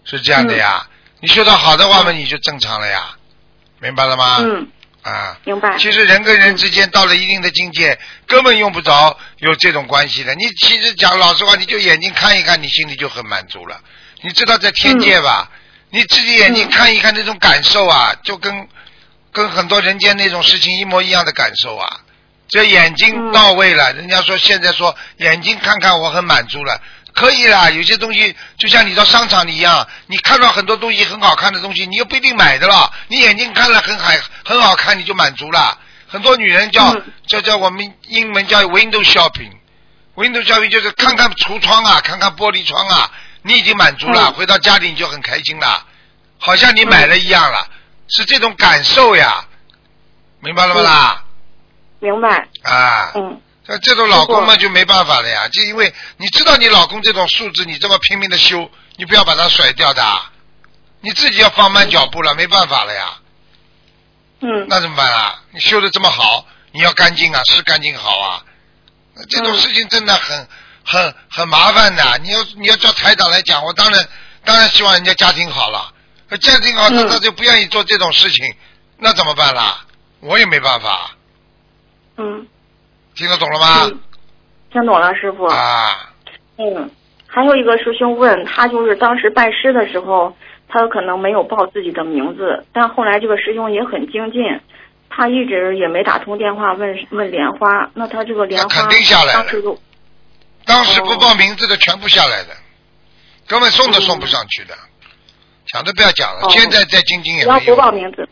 [0.03, 0.87] 是这样的呀。
[1.21, 3.15] 你修的好的话嘛，你就正常了呀，
[3.79, 4.37] 明白了吗？
[4.41, 4.67] 嗯，
[5.11, 5.37] 啊。
[5.45, 5.77] 明白。
[5.77, 10.35] 其实人跟人之间到了一定的境界，根本用不着有这种关系的。
[10.35, 13.79] 你其实讲老实话，你就眼睛看一看，你心里就很满足了。
[14.21, 15.49] 你知道在天界吧？
[15.91, 18.67] 你自己眼睛嗯看一看那种感受啊，就跟
[19.31, 22.01] 跟很多人间那种事情一模一样的感受啊。
[22.47, 26.81] 这眼睛嗯到位了，人家说现在说眼睛看看我很满足了，
[27.15, 27.71] 可以啦。
[27.71, 32.91] 有些东西就像你到商场里一样，你看到很多东西很好看的东西，你又不一定买的了。
[33.07, 34.11] 你眼睛看了很好
[34.43, 35.79] 很好看，你就满足了。
[36.07, 39.51] 很多女人叫、嗯叫叫我们英文叫 window shopping。
[40.15, 45.85] window shopping 就是看看橱窗啊，看看玻璃窗啊，你已经满足了，嗯回到家里你就很开心了，
[46.37, 47.67] 好像你买了一样了，
[48.07, 49.45] 是这种感受呀，
[50.41, 51.23] 明白了不啦？
[51.99, 52.47] 明白。
[52.63, 60.03] 啊，嗯像这种老公嘛就没办法了呀，就因为你知道你老公这种素质，你这么拼命的修，你不要把他甩掉的，
[61.01, 63.17] 你自己要放慢脚步了，没办法了呀，
[64.41, 64.67] 嗯。
[64.69, 65.41] 那怎么办啊？
[65.51, 68.43] 你修的这么好，你要干净啊，是干净好啊，
[69.15, 70.47] 那这种嗯事情真的很
[70.83, 72.19] 很很麻烦的。
[72.21, 74.07] 你要你要叫台长来讲，我当然
[74.43, 75.91] 当然希望人家家庭好了，
[76.39, 78.55] 家庭好他嗯他就不愿意做这种事情，
[78.99, 79.85] 那怎么办啦？
[80.21, 81.11] 我也没办法，
[82.17, 82.47] 嗯
[83.15, 83.85] 听得懂了吗？
[83.85, 83.99] 嗯，
[84.71, 85.45] 听懂了，师傅。
[85.45, 86.11] 啊。
[86.57, 86.89] 嗯，
[87.27, 90.35] 还有一个师兄问他，就是当时拜师的时候，
[90.67, 94.41] 他可能没有报自己的名字，但后来这个师兄也很精进，
[95.09, 99.79] 他一直也没打通电话问问莲花，那他这个莲花肯定下来了当时就
[100.65, 102.49] 当时不报名字的全部下来的，
[103.47, 104.73] 根本送都送不上去的，
[105.67, 106.45] 想都不要讲了。
[106.45, 108.27] 哦现在在精进也只要不，报名字，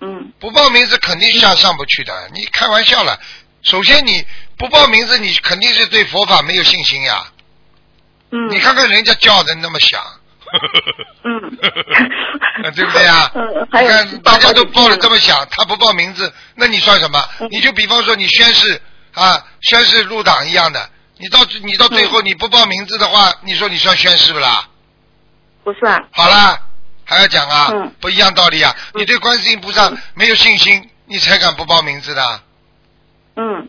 [0.00, 2.12] 嗯不报名字肯定下上不去的。
[2.34, 3.18] 你开玩笑了，
[3.64, 4.24] 首先你
[4.56, 7.26] 不报名字，你肯定是对佛法没有信心呀。
[8.30, 10.00] 嗯，你看看人家叫的那么响，
[11.24, 11.56] 嗯
[12.74, 13.30] 对不对啊？
[13.34, 17.22] 嗯，还有大家都报的这么么响，他不报名字，那你算什么？
[17.40, 18.80] 嗯你就比方说你宣誓
[19.14, 24.68] 啊，宣誓入党一样的，你到你到最后嗯你不报名字的话，你说你算宣誓不啦？
[25.62, 26.60] 不算，好啦，
[27.04, 27.70] 还要讲啊？
[27.72, 28.74] 嗯不一样道理啊！
[28.94, 32.42] 嗯你对观世音菩萨没有信心，你才敢不报名字的
[33.36, 33.68] 嗯。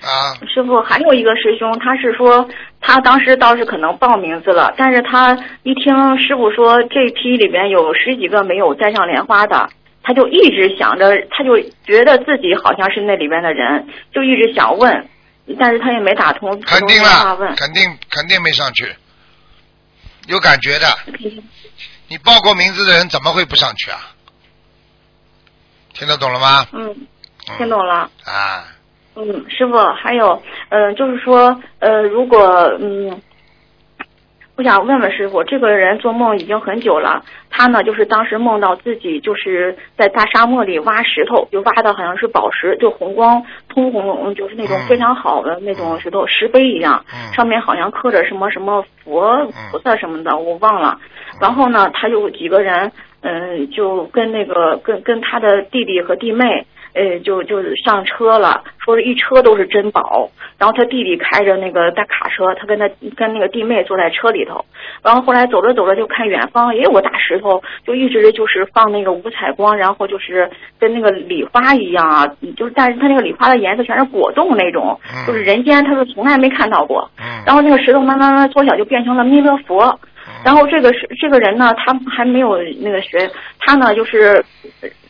[0.00, 0.38] 啊？
[0.46, 2.48] 师傅，还有一个师兄，他是说
[2.80, 9.68] 他当时倒是可能报名字了，但是他一听师傅说这批里边有十几个没有栽上莲花的，
[10.04, 15.08] 他就一直想着，他就觉得自己好像是那里边的人，就一直想问，
[15.58, 18.86] 但是他也没打通肯定了，肯定肯定没上去，
[20.28, 20.86] 有感觉的。
[22.06, 23.98] 你报过名字的人怎么会不上去啊？
[25.92, 26.66] 听得懂了吗？
[26.72, 28.08] 嗯，嗯听懂了。
[28.24, 28.64] 啊，
[29.20, 32.38] 嗯，师傅，还有，嗯、就是说，呃，如果，
[32.78, 33.20] 嗯，
[34.56, 51.00] 我想问问师傅，这个人做梦已经很久了，他呢，就是当时梦到自己就是在大沙漠里挖石头，就挖的好像是宝石，就红光通红，就是那种嗯非常好的那种石头，石碑一样，嗯上面好像刻着什么什么佛嗯菩萨什么的，我忘了。
[51.40, 56.66] 然后呢，他有几个人，嗯，就跟那个跟跟他的弟弟和弟妹，
[56.98, 60.28] 呃，就就上车了，说是一车都是珍宝。
[60.58, 64.64] 然后他弟弟开着那个大卡车，他跟他跟那个弟妹坐在车里头。
[65.04, 77.08] 然后后来走着走着就看远方也有个大石头，就一直就是放那个五彩光，然后就是跟那个礼花一样啊，就是但是他那个礼花的颜色全是果冻那种，就是人间他是从来没看到过。
[77.46, 79.98] 然后那个石头慢慢慢缩小，就变成了弥勒佛。
[80.44, 83.18] 然后这个是这个人呢，他还没有那个学，
[83.60, 84.44] 他呢就是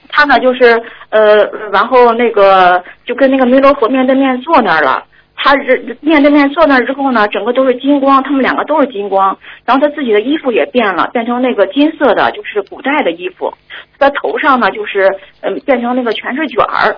[0.08, 5.04] 他呢就是呃，然后那个就跟那个弥勒佛面对面坐那儿了。
[5.40, 9.38] 他是面对面坐那儿之后呢，整个都是金光，他们两个都是金光。
[9.64, 13.54] 然后他自己的衣服也变了，变成那个金色的，就是古代的衣服。
[14.00, 15.08] 他头上呢，就是
[15.42, 16.96] 嗯，变成那个全是卷儿。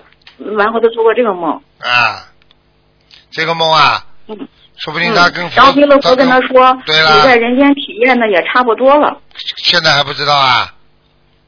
[0.57, 1.51] 然后他做过这个梦。
[1.51, 2.25] 啊，
[3.29, 4.35] 这个梦啊，嗯，
[4.75, 9.15] 说不定他跟然后弥勒佛跟他说，对了你在人间体验的也差不多了。
[9.57, 10.73] 现在还不知道啊，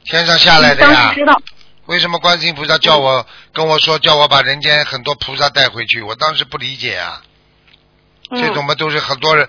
[0.05, 1.13] 天上下来的呀
[1.85, 6.01] 为什么观世音菩萨叫我跟我说叫我把人间很多菩萨带回去？
[6.01, 7.21] 我当时不理解啊，
[8.31, 9.47] 嗯这种嘛都是很多人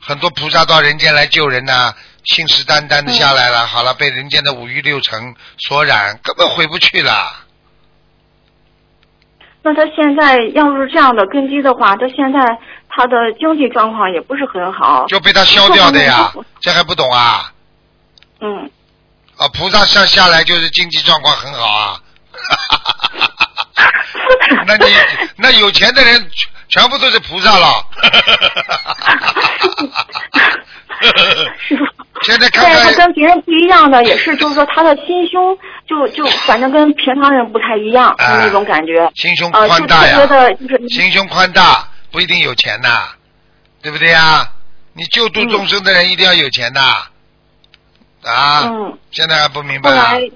[0.00, 7.44] 很多菩萨到人间来救人呐、信誓旦旦的下来了，好了，被人间的五欲六尘所染，根本回不去了。
[9.62, 12.38] 那他现在要是这样的根基的话，他现在
[12.88, 15.06] 他的经济状况也不是很好。
[15.06, 17.52] 就被他消掉的呀，这还不懂啊？
[18.40, 18.70] 嗯，
[19.38, 22.00] 啊，菩萨下下来就是经济状况很好啊。
[24.66, 24.94] 那你
[25.36, 26.18] 那有钱的人
[26.68, 27.84] 全全部都是菩萨了。
[31.68, 31.84] 师傅。
[32.22, 39.10] 现在看但是他看跟别人不一样的也是，就是说他的心胸就就反正跟平常人不太一样，啊那种感觉。
[39.14, 40.18] 心胸宽大呀
[40.88, 43.08] 心胸宽大不一定有钱呐，
[43.82, 44.50] 对不对呀？
[44.94, 46.80] 你救度众生的人一定要有钱的
[48.30, 48.62] 啊！
[48.66, 50.12] 嗯，现在还不明白后啊？
[50.12, 50.30] 来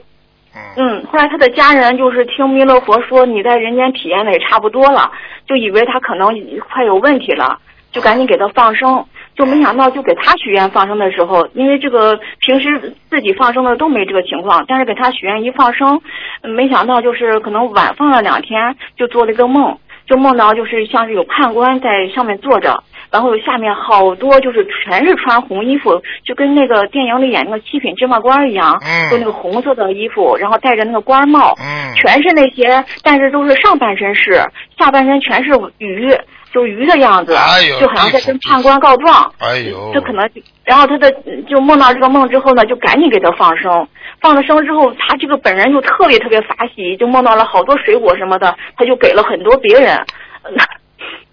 [0.55, 5.11] 嗯，嗯，后来他的家人就是听弥勒佛说你在人间体验的也差不多了，
[5.47, 6.29] 就以为他可能
[6.69, 7.59] 快有问题了，
[7.93, 9.05] 就赶紧给他放生。
[9.37, 16.03] 就没想到，就给他许愿放生的时候，因为这个平时自己放生的都没这个情况，但是给他许愿一放生，
[16.43, 34.43] 嗯没想到就是可能晚放了两天，就做了一个梦，就梦到就是像是有判官在上面坐着，然后下面好多就是全是穿红衣服，就跟那个电影里演那个七品芝麻官一样，嗯就那个红色的衣服，然后戴着那个官帽，嗯全是那些，但是都是上半身是，
[34.79, 36.17] 下半身全是鱼，
[36.53, 39.33] 就鱼的样子，哎呦就好像在跟判官告状。
[39.39, 40.29] 哎呦，这可能，
[40.65, 41.11] 然后他的
[41.49, 43.87] 就梦到这个梦之后呢，就赶紧给他放生。
[44.21, 49.99] 放了生之后，他这个本人就特别特别法喜，就梦到了好多水果什么的，他就给了很多别人。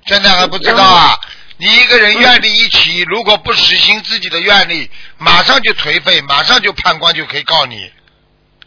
[0.06, 1.12] 现在还不知道啊！
[1.58, 7.92] 你一个人愿力一起，如果不实行自己的愿力，马上就颓废，马上就判官就可以告你，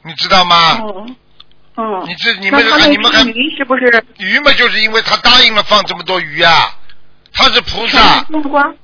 [0.04, 0.80] 你知道吗？
[0.82, 1.16] 嗯
[1.76, 4.04] 嗯，你这你们看你们看鱼是不是？
[4.18, 6.74] 鱼嘛，就是因为他答应了放这么多鱼啊，
[7.32, 8.26] 他是菩萨？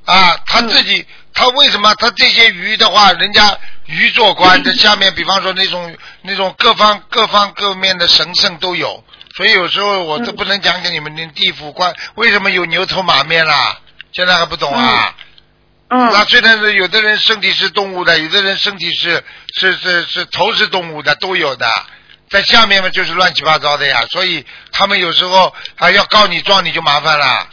[0.05, 1.95] 啊，他自己、他为什么？
[1.97, 9.05] 他这些鱼的话，人家鱼做官， 这下面比方说那种那种各方各方各面的神圣都有，
[9.37, 13.79] 所以有时候我都不能讲给你们听地府官为什么有牛头马面啦，
[14.17, 15.15] 现在还不懂啊？
[15.89, 19.23] 嗯那虽然是有的人身体是动物的，有的人身体是
[19.55, 21.67] 是是是头是动物的，都有的。
[22.31, 27.47] 在下面嘛就是乱七八糟的呀，所以他们有时候还要告你状你就麻烦了。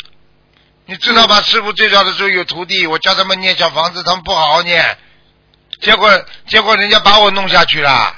[0.86, 1.42] 你知道吧？
[1.42, 4.98] 师傅最早的时候有徒弟，我教他们念小房子，他们不好好念，
[5.82, 8.16] 结果结果人家把我弄下去了。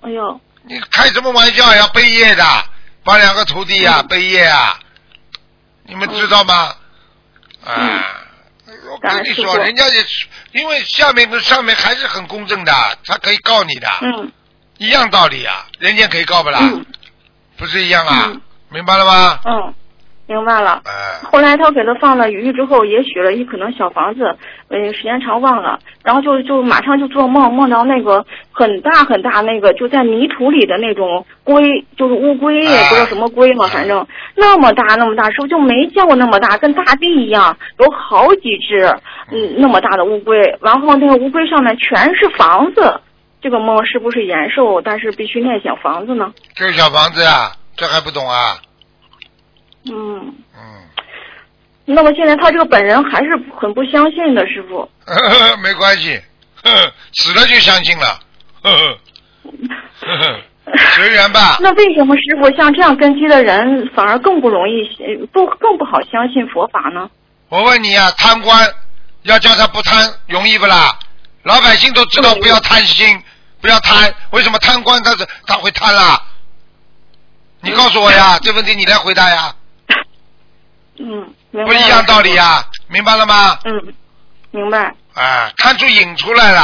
[0.00, 1.86] 哎呦，你开什么玩笑呀？
[1.94, 2.44] 背业的，
[3.04, 4.80] 把两个徒弟呀、背业啊，
[5.84, 6.74] 你们知道吗？
[7.72, 8.24] 啊，
[8.90, 10.04] 我跟你说，人家也
[10.52, 12.72] 因为下面跟上面还是很公正的，
[13.04, 14.32] 他可以告你的，嗯
[14.78, 16.58] 一样道理啊，人家可以告不啦？
[16.62, 16.86] 嗯
[17.56, 18.24] 不是一样啊？
[18.32, 19.40] 嗯明白了吗？
[19.44, 19.74] 嗯，
[20.28, 20.82] 明白了。
[20.84, 24.36] 哎、后来他给他放了鱼之后，也许了一可能小房子，
[24.68, 38.84] 嗯，时间长忘了，然后就就马上就做梦，梦到那个很大很大那个就在泥土里的那种龟，就是乌龟，也不知道什么龟嘛，啊反正那么大那么大，是不是就没见过那么大，跟大地一样，有好几只，
[39.32, 43.00] 嗯，那么大的乌龟，然后那个乌龟上面全是房子。
[43.40, 44.82] 这个梦是不是延寿？
[44.82, 46.34] 但是必须念小房子呢？
[46.54, 48.58] 这小房子呀，这还不懂啊？
[49.92, 50.88] 嗯，嗯，
[51.84, 54.88] 那么现在他这个本人还是很不相信的，师傅。
[55.06, 56.20] 呵 呵没关系，
[56.62, 58.20] 呵 呵死了就相信了，
[58.62, 58.70] 呵
[60.00, 60.40] 呵
[60.94, 61.56] 随缘吧。
[61.60, 67.08] 那为什么师傅像这样根基的人反而更不容易呃不更不好相信佛法呢？
[67.48, 68.70] 我问你啊，贪官
[69.22, 70.98] 要叫他不贪，容易不啦？
[71.44, 73.18] 老百姓都知道不要贪心，
[73.62, 74.12] 不要贪。
[74.32, 76.22] 为什么贪官他是他会贪啦？
[77.62, 79.54] 你告诉我呀，这问题你来回答呀，
[80.98, 82.34] 嗯，不一样道理。
[82.34, 83.58] 呀，明白了吗？
[83.64, 83.94] 嗯，
[84.50, 84.94] 明白。
[85.14, 86.60] 啊，看出影出来了，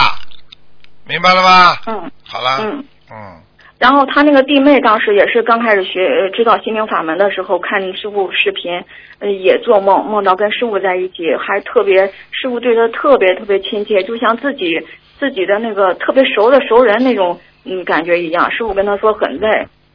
[1.07, 1.77] 明白了吗？
[1.87, 2.85] 嗯好了，嗯。
[3.11, 3.41] 嗯
[3.77, 8.83] 然后他那个弟妹当时也是刚开始学呃知道心灵法门的时候，看师傅视频，
[9.19, 14.81] 呃，也做梦，梦到跟师傅在一起，还特别师傅对他特别特别亲切，就像自己
[15.19, 18.51] 自己的那个特别熟的熟人那种嗯感觉一样。
[18.53, 19.49] 师傅跟他说很累，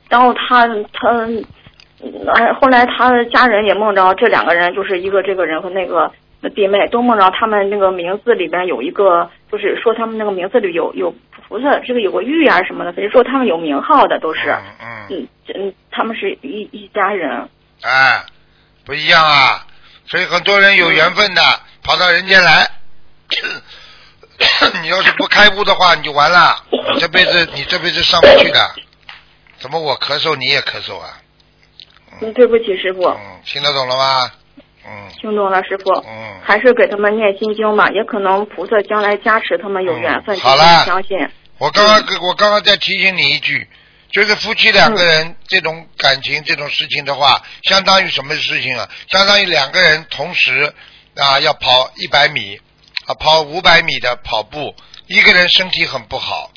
[0.07, 1.27] 然后他他，
[2.01, 6.11] 呃，后来他的家人也梦着这两个人，就是一个这个人和那个
[6.55, 11.13] 弟妹都梦着他们那个名字里边有一个，就是说他们那个名字里有有
[11.47, 17.49] 菩萨，这个有个玉啊什么的，反正说他们有名号的都是，嗯嗯，嗯嗯，他们是一一家人，
[17.81, 18.23] 哎，
[18.85, 19.65] 不一样啊，
[20.05, 21.41] 所以很多人有缘分的，
[21.83, 22.69] 跑到人间来。
[24.81, 28.59] 你要是不开悟的话，你就完了，你这辈子你这辈子上不去的。
[29.57, 31.09] 怎么我咳嗽你也咳嗽啊？
[32.21, 34.31] 嗯，对不起师傅，嗯，听得懂了吗？
[34.85, 35.09] 嗯。
[35.19, 40.85] 听懂了师傅，嗯，还是给他们念心经吧，也可能菩萨将来加持他们有缘分，嗯好了。
[40.85, 41.17] 相信，
[41.57, 43.67] 我刚刚我刚刚再提醒你一句，
[44.11, 48.87] 就是夫妻两个人这种感情这种事情的话，相当于什么事情啊？
[49.11, 50.73] 相当于两个人同时
[51.17, 52.57] 啊要跑一百米
[53.05, 54.73] 啊跑五百米的跑步，
[55.07, 56.51] 一个人身体很不好，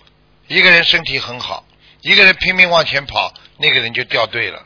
[0.47, 1.65] 一个人身体很好，
[2.03, 4.63] 一个人拼命往前跑，那个人就掉队了，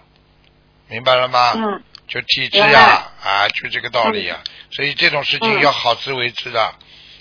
[0.89, 1.53] 明白了吗？
[1.57, 1.83] 嗯。
[2.09, 4.39] 就体质明呀，啊，就这个道理呀、
[4.71, 5.61] 所以这种事情嗯。
[5.61, 6.75] 要好自为之的。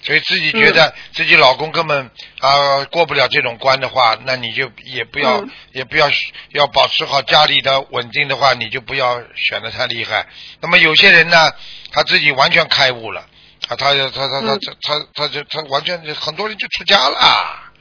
[0.04, 5.50] 所以自己觉得自己老公根本啊、过不了这种关的话，那你就也不要、嗯。
[5.72, 6.08] 也不要
[6.50, 10.28] 要保持好家里的稳定的话，你就不要选的太厉害。
[10.62, 11.52] 那么有些人呢，
[11.92, 13.22] 他自己完全开悟了，
[13.68, 17.74] 啊，他他他他他他就他完全很多人就出家了，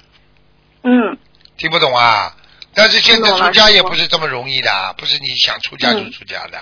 [0.82, 1.18] 嗯。
[1.58, 2.34] 听不懂啊？
[2.74, 6.58] 但是现在出家也不是这么容易的，不是你想出家就嗯出家的，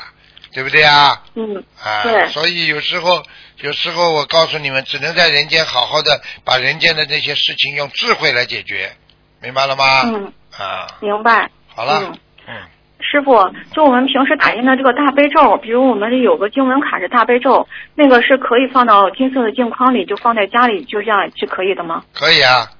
[0.52, 1.22] 对不对啊？
[1.34, 3.22] 嗯啊，对所以有时候，
[3.60, 8.92] 有时候我告诉你们，只能在人间好好的把人间的那些事情用智慧来解决，
[9.40, 10.02] 明白了吗？
[10.04, 11.50] 嗯，啊，明白。
[11.74, 12.54] 好了，嗯嗯，
[13.00, 13.32] 师傅，
[13.74, 22.04] 就我们平时打印的这个大悲咒，比如我们有个经文卡是大悲咒，那个是可以放到金色的镜框里，就放在家里，就这样是可以的吗？
[22.12, 22.70] 可以啊，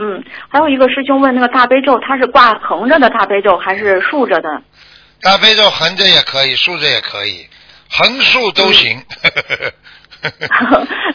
[0.00, 4.48] 嗯，还有一个师兄问那个大悲咒，它是挂横着的大悲咒还是竖着的？
[5.22, 7.46] 大悲咒横着也可以，竖着也可以，
[7.90, 8.98] 横竖都行。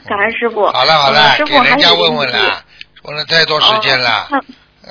[0.07, 0.67] 感恩师傅。
[0.67, 2.61] 好了好了，嗯师傅还给人家有一个问问问了，
[3.03, 4.27] 问了太多时间了。
[4.31, 4.39] 哦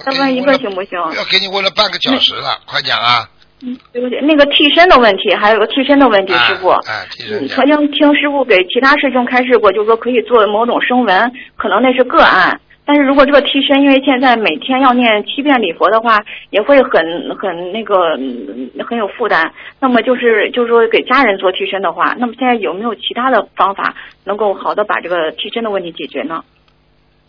[0.05, 0.99] 再再问一个行不行？
[1.16, 3.28] 要给你问了半个小时了，快讲啊！
[3.62, 6.68] 嗯，对不起，那个替身的问题，还有个替身的问题，啊师傅。
[6.70, 6.82] 啊，
[7.12, 12.61] 替身曾经听师傅给其他师兄开示过，就是说可以做某种声纹，可能那是个案。
[12.87, 16.93] 但是如果这个替身，因为现在每天要念七遍礼佛的话，也会很
[17.41, 19.53] 很那个嗯很有负担。
[19.80, 26.45] 那么就是就是说给家人做替身的话，那么现在有没有其他的方法能够好的把这个替身的问题解决呢？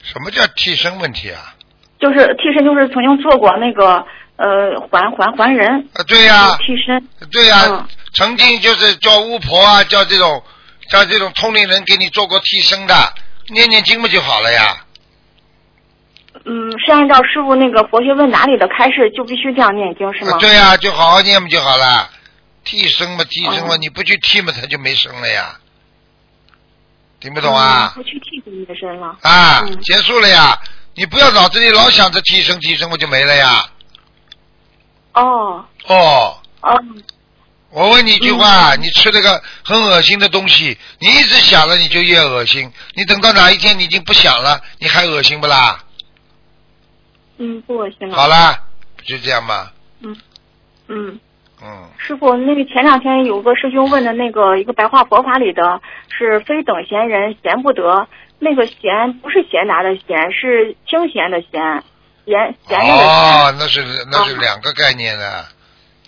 [0.03, 1.55] 什么叫替身问题啊？
[1.99, 10.43] 就是替身，就是曾经做过那个呃还还还人啊，对呀、替身，对呀、嗯曾经就是叫巫婆啊，叫这种
[10.89, 12.93] 叫这种通灵人给你做过替身的，
[13.53, 14.84] 念念经不就好了呀？
[16.45, 20.33] 嗯，是按照师傅那个佛学问答里的开示，就必须这样念经是吗？
[20.35, 22.09] 啊对呀、就好好念不就好了？
[22.63, 25.57] 替身嘛，替身嘛，哦你不去替嘛，他就没生了呀。
[27.19, 27.93] 听不懂啊？
[27.95, 29.17] 嗯不去替身的身了。
[29.21, 30.59] 啊，嗯结束了呀！
[30.93, 33.65] 你不要脑子里老想着替身替身，我就没了呀。
[35.13, 36.83] 哦哦，哦，
[37.71, 42.71] 我问你一句嗯话，你吃了个很恶心的东西，你一直想了，你就越恶心。
[42.93, 45.83] 你等到哪一天你已经不想了，你还恶心不啦？
[47.37, 48.15] 嗯，不恶心了。
[48.15, 48.63] 好啦，
[49.03, 49.71] 就这样吧？
[50.01, 50.15] 嗯
[50.87, 51.19] 嗯，
[51.63, 58.07] 嗯，师傅，那个前两天有个师兄问的那个一个白话佛法里的是非等闲人闲不得，
[58.39, 61.83] 那个闲不是闲杂的闲，是清闲的闲，
[62.25, 63.05] 闲闲着的闲。
[63.07, 65.45] 哦，那是那是哦两个概念的，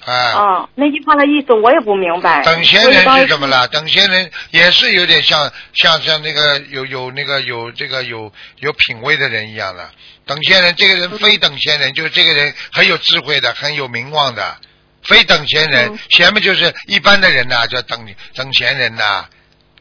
[0.06, 0.34] 哎。
[0.34, 2.44] 哦，那句话的意思我也不明白。
[2.44, 3.68] 等闲人是怎么了？
[3.70, 9.90] 等闲人也是有点像像像那个有有那个有这个有有品位的人一样的。
[10.28, 14.58] 等闲人，这个人非等闲人，就是这个人很有智慧的，很有名望的。
[15.04, 18.06] 非等闲人嗯，闲嘛就是一般的人呐、叫等
[18.36, 19.26] 等闲人呐、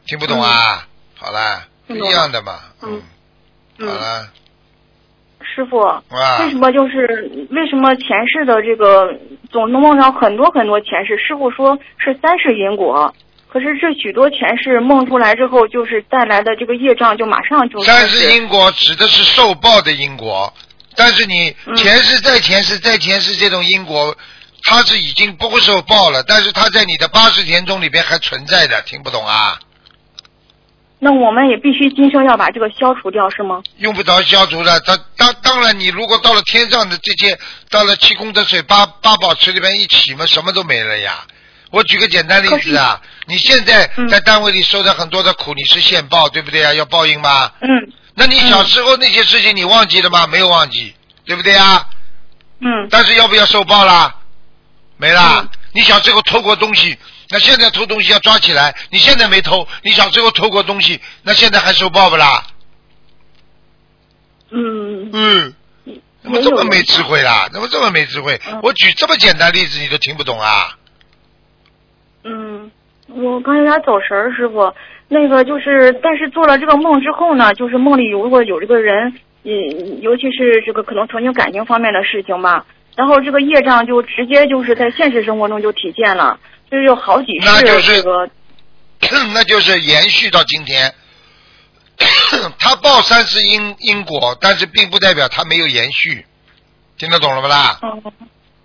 [0.05, 0.87] 听不懂啊？
[1.15, 2.59] 好啦，一样的嘛。
[2.81, 3.01] 嗯。
[3.79, 4.31] 好嗯，了，
[5.41, 6.03] 师傅，哇。
[6.39, 9.13] 为什么就是为什么前世的这个
[9.51, 11.17] 总能梦到很多很多前世？
[11.17, 13.13] 师傅说是三世因果，
[13.49, 20.53] 可是这许多前世梦出来之后，就是带来的这个业障就马上就三是世因果指的是受报的因果，
[20.95, 24.15] 但是你嗯前世在前世在前世这种因果
[24.63, 29.59] 它是已经不会受报了，但是它在你的八十田中里边还存在的，听不懂啊？
[30.99, 33.61] 那我们也必须今生要把这个消除掉，是吗？
[33.77, 37.37] 用不着消除的，当当当然，你如果到了天上的这些，
[37.69, 41.23] 到了七功德水八八宝池里边一起嘛，什么都没了呀。
[41.69, 46.73] 我举个简单例子啊，你现在嗯在单位里受的很多的苦，你是现报，对不对啊？
[46.73, 47.51] 要报应吗？
[47.61, 47.67] 嗯
[48.15, 50.25] 那你小时候那些事情你忘记了吗？
[50.25, 51.87] 没有忘记，对不对啊？
[52.59, 54.15] 嗯但是要不要受报啦？
[54.97, 55.41] 没啦。
[55.43, 56.97] 嗯你小时候偷过东西，
[57.29, 58.75] 那现在偷东西要抓起来。
[58.89, 62.47] 你现在没偷，你小时候偷过东西，那现在还受报不啦？
[64.49, 65.53] 嗯嗯，
[66.23, 67.47] 怎么这么没智慧啦？
[67.53, 68.41] 怎么这么没智慧？
[68.47, 70.75] 嗯我举这么简单例子你都听不懂啊？
[73.07, 74.73] 嗯，我刚有点走神儿，师傅。
[75.09, 86.37] 那个就是，但是做了这个梦之后呢，就是梦里如果有这个人，嗯，尤其是这个可能曾经感情方面的事情吧，然后这个业障就直接就是在现实生活中就体现了，
[86.69, 88.29] 就是有好几世那就是这个，
[89.33, 90.93] 那就是延续到今天。
[92.59, 96.25] 他报三世因因果，但是并不代表他没有延续，
[96.97, 97.79] 听得懂了不啦？
[97.81, 98.03] 嗯，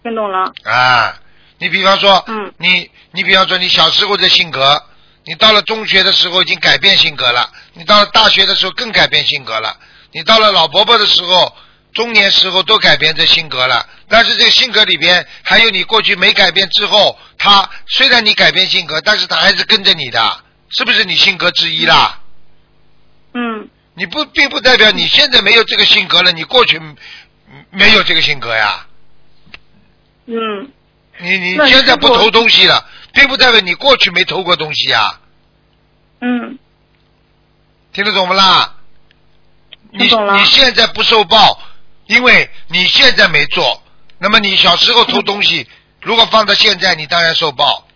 [0.03, 1.15] 听懂了，啊，
[1.63, 4.83] 你比方说，嗯你你比方说你小时候的性格，
[5.25, 9.79] 你到了中学的时候已经改变性格了，你到了大学的时候更改变性格了，
[10.11, 11.57] 你到了老伯伯的时候，
[11.95, 13.87] 中年时候都改变这性格了。
[14.09, 22.19] 但是这个性格里边还有你过去没改变之后，他虽然你改变性格，但是他还是跟着你的，是不是你性格之一啦？
[23.35, 26.97] 嗯你不并不代表你现在没有这个性格了，你过去嗯
[27.71, 28.87] 没有这个性格呀。
[30.27, 30.73] 嗯
[31.23, 35.21] 你你现在不偷东西了，并不代表你过去没偷过东西呀，
[36.21, 36.59] 嗯
[37.93, 38.75] 听得懂不啦？
[39.91, 41.61] 你你现在不受报，
[42.07, 43.83] 因为你现在没做。
[44.19, 45.69] 那么你小时候偷东西，
[46.01, 47.87] 如果放到现在，你当然受报。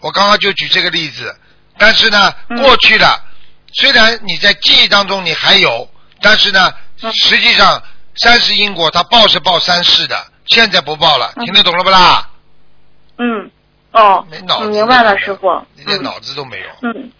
[0.00, 1.38] 我刚刚就举这个例子，
[1.76, 3.22] 但是呢，嗯过去的
[3.74, 5.90] 虽然你在记忆当中你还有，
[6.22, 6.72] 但是呢，
[7.02, 7.82] 嗯实际上
[8.16, 12.29] 三世因果它报是报三世的，现在不报了，嗯听得懂了不啦？
[13.20, 13.50] 嗯，
[13.92, 15.48] 哦没脑，子，嗯明白了，师傅。
[15.48, 16.66] 嗯一点脑子都没有。
[16.82, 17.10] 嗯，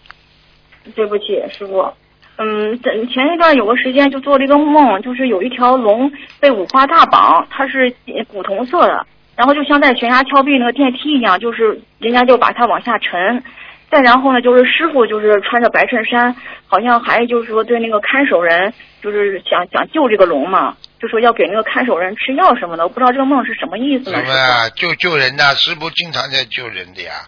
[0.95, 1.93] 对不起，师傅。
[2.37, 7.93] 嗯，前前一段有个时间就做了一个梦，就是有一条龙被五花大绑，它是
[8.27, 13.43] 古铜色的，然后就像在悬崖峭壁那个电梯一样，就是人家就把它往下沉。
[13.91, 16.33] 再然后呢，就是师傅就是穿着白衬衫，
[16.65, 18.73] 好像还就是说对那个看守人，
[19.03, 22.83] 就是想想救这个龙嘛，就说要给那个看守人吃药什么的。
[22.83, 24.19] 我不知道这个梦是什么意思呢？
[24.19, 24.69] 什么呀？
[24.69, 27.25] 救救人呐、师傅经常在救人的呀。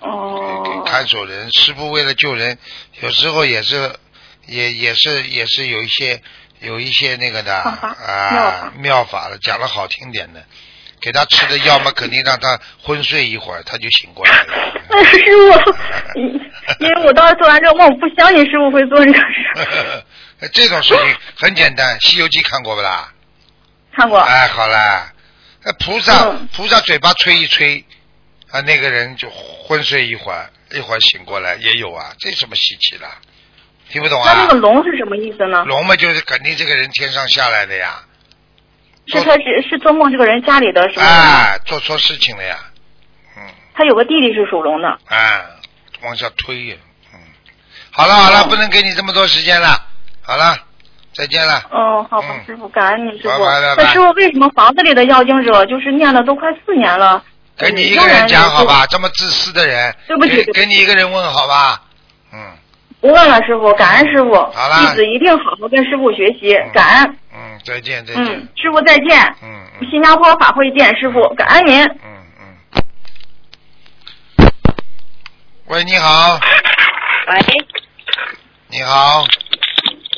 [0.00, 2.58] 哦给，看守人，师傅为了救人，
[3.00, 3.90] 有时候也是，
[4.46, 6.20] 也也是也是有一些
[6.60, 10.44] 有一些那个的啊妙法了，讲的好听点的，
[11.00, 14.54] 给他吃的药嘛，肯定让他昏睡一会儿，他就醒过来了。
[14.94, 15.18] 哎，师
[15.64, 16.40] 傅，因
[16.80, 20.04] 因为我当时做完这个梦，我不相信师傅会做这个事。
[20.52, 23.12] 这种事情很简单，《西游记》看过不啦？
[23.96, 25.12] 看过，哎，好啦，
[25.64, 27.84] 那菩萨、嗯菩萨嘴巴吹一吹，
[28.50, 33.18] 啊，那个人就昏睡一会儿，一会儿醒过来，也有啊，这什么稀奇啦？
[33.88, 34.32] 听不懂啊？
[34.34, 35.64] 那那个龙是什么意思呢？
[35.64, 38.02] 龙嘛，就是肯定这个人天上下来的呀，
[39.06, 41.20] 是他是是做梦这个人家里的什么人吗？
[41.20, 42.58] 啊，做错事情了呀，
[43.36, 43.42] 嗯，
[43.74, 44.88] 他有个弟弟是属龙的。
[44.88, 45.46] 啊，
[46.02, 46.76] 往下推呀，
[47.12, 47.20] 嗯，
[47.90, 49.86] 好了好了，哦不能给你这么多时间了，
[50.26, 50.56] 好了，
[51.14, 51.62] 再见了。
[51.70, 53.28] 哦，好吧嗯，师傅，感恩你师傅。
[53.28, 57.22] 拜拜拜拜那师傅为什么房子里的要经者就是念了都快四年了？
[57.56, 61.82] 给你一嗯个人讲好吧，这么自私的人，对不起给给你一个人问好吧，
[62.32, 62.38] 嗯
[63.00, 64.34] 不问了，师傅，感恩师傅。
[64.34, 67.16] 好了弟子一定好好跟师傅学习嗯，感恩。
[67.34, 69.20] 嗯，再见再见，嗯，师傅再见。
[69.42, 71.84] 嗯嗯新加坡法会见，师傅，感恩您。
[71.84, 72.56] 嗯嗯。
[75.66, 76.40] 喂，你好，
[77.28, 77.38] 喂
[78.68, 79.22] 你好，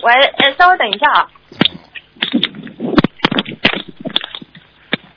[0.07, 1.27] 喂，呃，稍微等一下啊。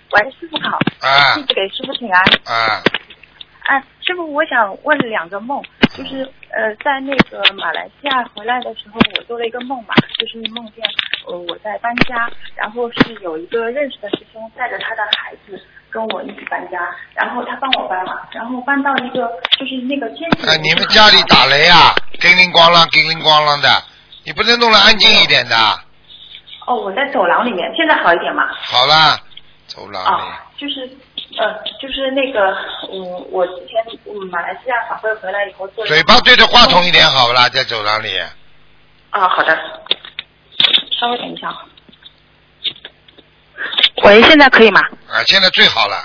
[0.09, 2.19] 喂，师傅好，啊弟子给师傅请安。
[2.45, 2.81] 啊，
[3.67, 5.61] 哎，师傅，我想问两个梦，
[5.95, 10.83] 就是呃，在那个马来西亚回来的时候，我做了一个梦嘛，就是梦见
[11.27, 16.79] 呃我在搬家，然后是有一个认识的师兄带着他的孩子跟我一起搬家，
[17.13, 19.29] 然后他帮我搬嘛，然后搬到一个
[19.59, 20.47] 就是那个天气。
[20.47, 23.69] 哎，你们家里打雷啊，叮铃咣啷，叮铃咣啷的，
[24.29, 25.55] 你不能弄得安静一点的。
[26.67, 28.43] 哦，我在走廊里面，现在好一点吗？
[28.61, 29.19] 好啦，
[29.65, 30.81] 走廊里，啊，就是
[31.39, 31.51] 呃，
[31.81, 32.55] 就是那个，
[32.93, 38.19] 嗯，我之前嗯马来西亚法会回来以后做了嘴巴对着话筒一点好不啦，在走廊里。
[39.09, 39.57] 啊，好的，
[40.99, 41.65] 稍微等一下啊。
[44.03, 44.79] 喂，现在可以吗？
[45.09, 45.95] 啊，现在最好了。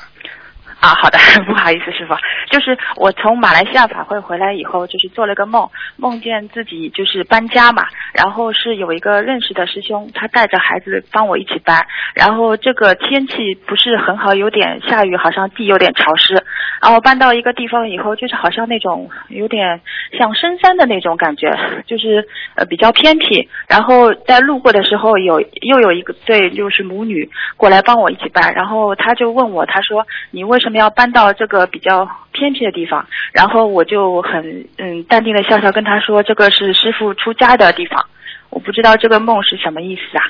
[0.84, 1.16] 啊，好的，
[1.48, 2.14] 不好意思，师傅，
[2.50, 5.66] 就是我从马来西亚法会回来以后，就是做了个梦，
[5.96, 16.34] 梦见自己就是搬家嘛，然后是有一个认识的师兄，他带着孩子帮我一起搬，然后这个天气不是很好，有点下雨，好像地有点潮湿，
[16.82, 19.80] 然后搬到一个地方以后，就是好像那种有点
[20.18, 21.48] 像深山的那种感觉，
[21.86, 33.06] 就是呃比较偏僻，然后在路过的时候有又有一个对就是母女过来帮我一起搬，然后他就问我，他说你为什么要搬到这个比较偏僻的地方？
[33.32, 38.04] 然后我就很嗯淡定的笑笑跟他说，这个是师傅出家的地方。
[38.50, 40.22] 我不知道这个梦是什么意思啊？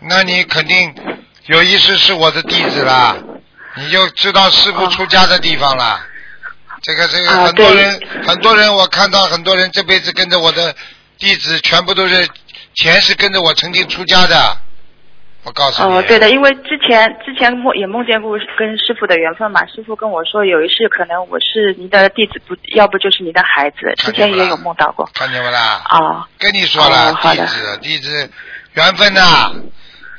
[0.00, 0.94] 那你肯定
[1.46, 3.16] 有意思是我的弟子啦，
[3.76, 6.04] 你就知道师傅出家的地方啦。
[6.82, 10.74] 这个这个啊很多对人很多人我看到很多人这辈子跟着我的
[11.18, 12.28] 弟子，全部都是
[12.74, 14.36] 前世跟着我曾经出家的。
[15.48, 25.08] 我告诉你，哦，对的，因为之前之前梦也梦见过跟师傅的缘分嘛，师傅跟我说有一世可能我是您的弟子，不要不就是您的孩子，之前也有梦到过。
[25.14, 25.80] 看见没啦？
[25.88, 28.30] 哦，跟你说了，哦弟子弟子
[28.74, 29.20] 缘分呐、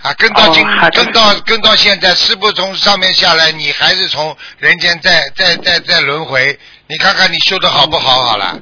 [0.02, 6.58] 啊，跟到今、哦跟到跟到现在，师傅从上面下来，你还是从人间再再再再轮回，
[6.88, 8.24] 你看看你修的好不好？
[8.24, 8.60] 好了，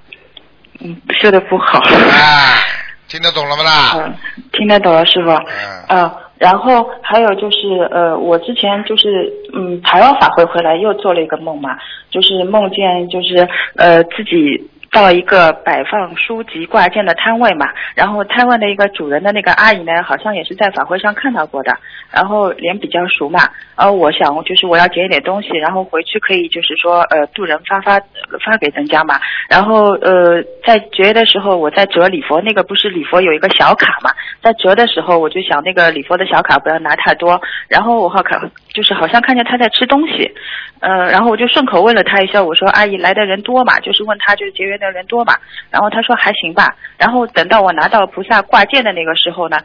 [0.82, 1.80] 嗯，修的不好。
[1.80, 2.60] 啊，
[3.08, 3.94] 听得懂了吗啦？
[3.96, 4.18] 嗯，
[4.52, 5.30] 听得懂了，师傅。
[5.32, 11.78] 嗯，呃，然后还有就是呃，我之前就是嗯，台湾法会回来又做了一个梦嘛，
[12.10, 14.70] 就是梦见就是呃自己。
[14.90, 21.74] 到一个摆放书籍挂件的摊位嘛，然后摊位的一个主人的那个阿姨呢，好像也是在法会上看到过的，
[22.12, 23.40] 然后脸比较熟嘛，
[23.78, 28.00] 然后我想就是我要捡一点东西，然后回去可以就是说呃渡人发发
[28.46, 38.40] 发给人家嘛，然后呃在折的时候我在折礼佛，那个不是礼佛有一个小卡嘛，在折的时候我就想那个礼佛的小卡不要拿太多，然后我好看
[38.70, 40.32] 就是好像看见他在吃东西，
[40.80, 45.36] 呃然后我就顺口问了他一下，我说阿姨来的人多嘛，就是问他就是结缘的人多嘛，
[45.70, 49.58] 然后他说还行吧，然后等到我拿到菩萨挂件的那个时候呢。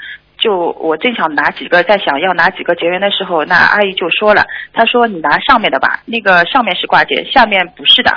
[0.43, 8.11] 就我正想拿几个，在想要拿几个结缘的时候，那阿姨就说了，她说你拿上面的吧，那个上面是挂件，下面不是的。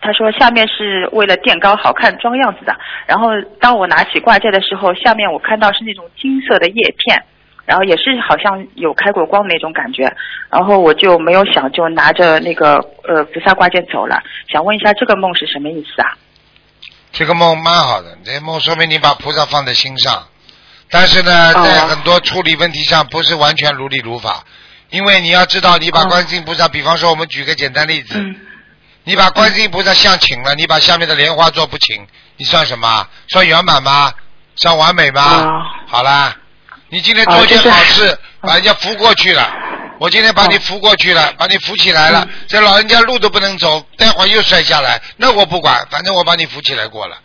[0.00, 2.74] 她说下面是为了垫高好看装样子的。
[3.06, 3.28] 然后
[3.60, 7.22] 当我拿起挂件的时候，下面我看到是那种金色的叶片，
[7.66, 10.10] 然后也是好像有开过光的那种感觉。
[10.50, 14.22] 然后我就没有想，就拿着那个呃菩萨挂件走了。
[14.50, 16.16] 想问一下这个梦是什么意思啊？
[17.12, 20.26] 这个梦蛮好的，这梦说明你把菩萨放在心上，
[20.90, 24.44] 但是呢，哦在很多处理问题上不是完全如理如法，
[24.90, 28.36] 因为你要知道，你把哦观世音菩萨，比方说我们举个简单例子，嗯
[29.04, 32.06] 你把观世音菩萨像请了，你把下面的莲花座不请，
[32.36, 33.06] 你算什么？
[33.28, 34.12] 算圆满吗？
[34.56, 35.22] 算完美吗？
[35.44, 36.34] 哦好啦，
[36.88, 39.48] 你今天做件好事， 把人家扶过去了。
[39.98, 47.16] 我今天把你扶过去了，把你扶起来了嗯，这老人家路都不能走，待会儿又摔下来，那我不管，反正我把你扶起来过了，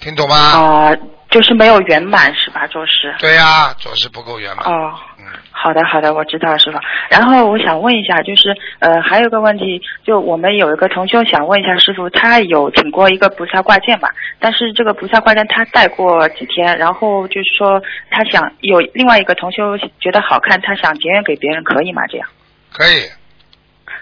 [0.00, 0.92] 听懂吗？
[1.28, 2.66] 啊、就是没有圆满是吧？
[2.68, 3.14] 做事。
[3.18, 4.64] 对呀、做事不够圆满。
[4.66, 4.94] 哦。
[5.18, 6.78] 嗯，好的，好的，我知道了，师傅。
[7.10, 14.08] 然后我想问一下，就是呃，还有个问题，就我们有一个同修想问一下师傅，他有请过一个菩萨挂件嘛？
[14.38, 22.02] 但是这个菩萨挂件他戴过几天，然后就是说他想有另外一个同修觉得好看，他想结缘给别人，可以吗？
[22.08, 22.28] 这样
[22.72, 23.02] 可以。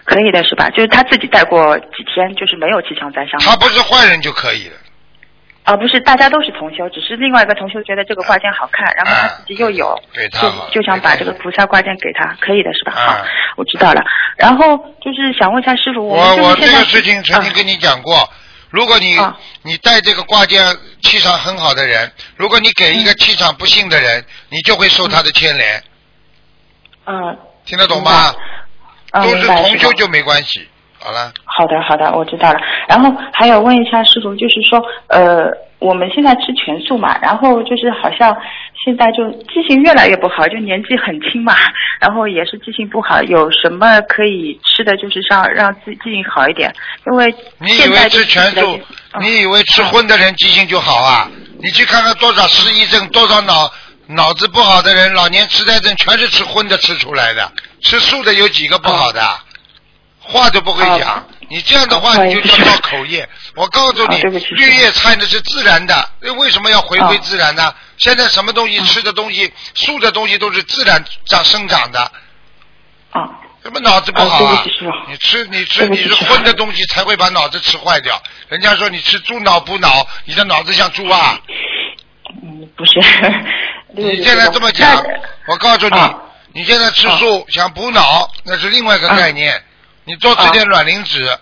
[0.05, 0.69] 可以的是吧？
[0.69, 3.49] 就是他自己戴过几天，就是没有气场在上面。
[3.49, 4.75] 他不是坏人就可以了。
[5.67, 12.93] 啊，不是，大家都是同修，只是另外一个同修觉得这个挂件好看，然后他自己又有，就给他好就想把这个菩萨挂件给他，可以的是吧？
[12.95, 13.05] 啊。
[13.05, 13.25] 好，
[13.57, 14.01] 我知道了。
[14.37, 18.29] 然后就是想问一下师傅，我我这个事情曾经啊跟你讲过，
[18.69, 19.37] 如果你、啊。
[19.63, 20.65] 你带这个挂件
[21.01, 25.83] 气场很好的人，如果你给一个气场不幸的人，你就会受他的牵连，
[27.05, 28.33] 嗯，听得懂吗？
[29.11, 30.65] 啊，都是同修就没关系。
[30.99, 32.59] 好了，好的，好的，我知道了。
[32.87, 38.35] 然后还有问一下师傅，就是说，呃，我们现在吃全素嘛，然后就是好像
[38.83, 41.55] 现在就记性越来越不好，就年纪很轻嘛，
[42.01, 46.73] 然后也是记性不好，有什么可以吃的，就是让让自记性好一点？
[47.05, 48.79] 因为你以为吃全素
[49.21, 51.29] 你以为吃荤的人记性就好啊？
[51.59, 53.71] 你去看看多少失忆症，多少脑
[54.07, 57.51] 脑子不好的人，老年痴呆症，全是吃荤的吃出来的。
[57.81, 59.21] 吃素的有几个不好的？
[60.27, 63.27] 话都不会讲哦，你这样的话哦你就叫造口业。
[63.55, 67.73] 我告诉你绿叶菜那是自然的，为什么要回归哦自然呢？
[67.97, 71.99] 现在什么东西吃的东西，素的东西都是自然长生长的。
[73.11, 73.23] 啊，
[73.63, 74.63] 什么脑子不好啊？
[75.07, 78.21] 你吃你吃你是荤的东西才会把脑子吃坏掉。
[78.49, 81.39] 人家说你吃猪脑补脑，你的脑子像猪啊！
[82.43, 82.99] 嗯，不是。
[83.95, 85.01] 你现在这么讲，
[85.47, 86.13] 我告诉你啊，
[86.53, 89.63] 你现在吃素想补脑，那是另外一个概念。
[90.07, 91.37] 你多吃点卵磷脂。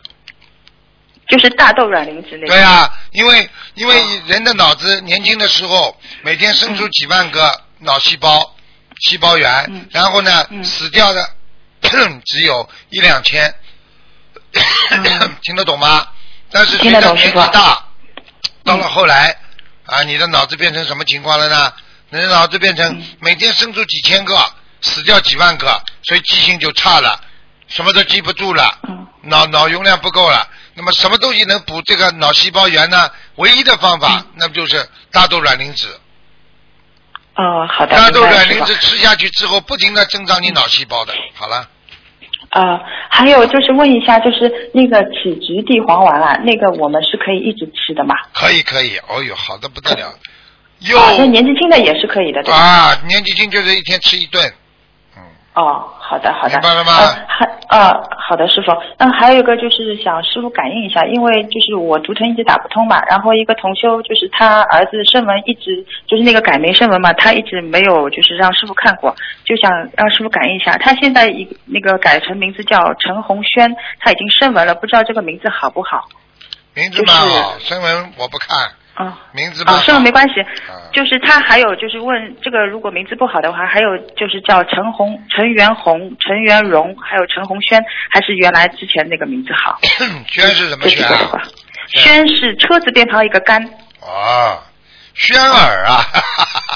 [1.28, 2.48] 就是大豆卵磷脂类。
[2.48, 8.56] 对啊，因为因为人的脑子年轻的时候，每天生出几万个脑细胞、
[9.00, 11.30] 细胞源，然后呢，死掉的
[12.26, 13.54] 只有一两千，
[15.42, 16.08] 听得懂吗？
[16.52, 17.86] 但是随着年纪大，
[18.64, 19.36] 到了后来
[19.86, 21.74] 啊，你的脑子变成什么情况了呢？
[22.10, 27.20] 你的脑子变成每天生出几千个，死掉几万个，所以记性就差了，
[27.68, 28.80] 什么都记不住了，
[29.24, 30.48] 脑脑容量不够了。
[30.76, 33.10] 那么什么东西能补这个脑细胞源呢？
[33.36, 35.88] 唯一的方法，那不就是大豆卵磷脂？
[37.36, 37.96] 哦，好的。
[37.96, 41.14] 大豆卵磷脂吃下去之后，不停的增长你脑细胞的。
[41.34, 41.70] 好了。
[42.50, 48.16] 啊，还有就是问一下，就是那个杞菊地黄丸啊，那个我们是可以一直吃的吗？
[48.34, 50.08] 可以可以，哦哟，好的不得了。
[50.08, 52.54] 啊，那年纪轻的也是可以的？
[52.54, 54.54] 啊，年纪轻就是一天吃一顿。
[55.56, 56.92] 哦，好的好的，明白了吗？
[57.28, 58.72] 还啊，好的师傅。
[58.98, 70.78] 那还有一个就是想师傅感应一下，因为就是我图腾一直打不通嘛，然后一个同修就是他儿子声纹一直就是那个改名声纹嘛，他一直没有就是让师傅看过，就想让师傅感应一下。
[70.78, 76.08] 他现在一那个改成名字叫陈红轩，他已经声纹了，不知道这个名字好不好？
[76.74, 78.72] 名字蛮好，声纹我不看。
[78.96, 80.36] 啊，名字啊，算了，没关系。
[80.94, 89.78] 就是他还有就是问这个，如果名字不好的话，还有就是叫陈红、陈元红、陈元荣，还有陈红轩，还是原来之前那个名字好？
[90.28, 91.06] 轩是什么轩？
[91.88, 93.62] 轩是车字边旁一个干。
[94.02, 94.64] 啊，
[95.14, 96.02] 轩儿啊！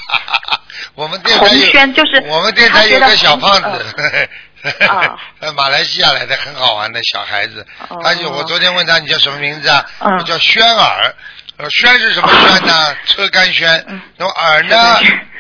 [0.96, 4.30] 我们电台轩就是，我们电台有个小胖子，
[5.56, 7.66] 马来西亚来的很好玩的小孩子。
[8.04, 9.86] 他就我昨天问他你叫什么名字啊？
[10.20, 11.16] 我叫轩儿。
[11.60, 12.96] 呃，轩是什么轩呢？
[13.06, 13.86] 车干轩。
[14.18, 14.76] 那么耳呢？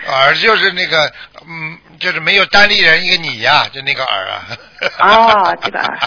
[0.08, 1.10] 耳就是那个，
[1.48, 4.42] 嗯，就是没有单立人一个你呀，就那个耳啊。
[5.00, 6.00] 哦，这个耳。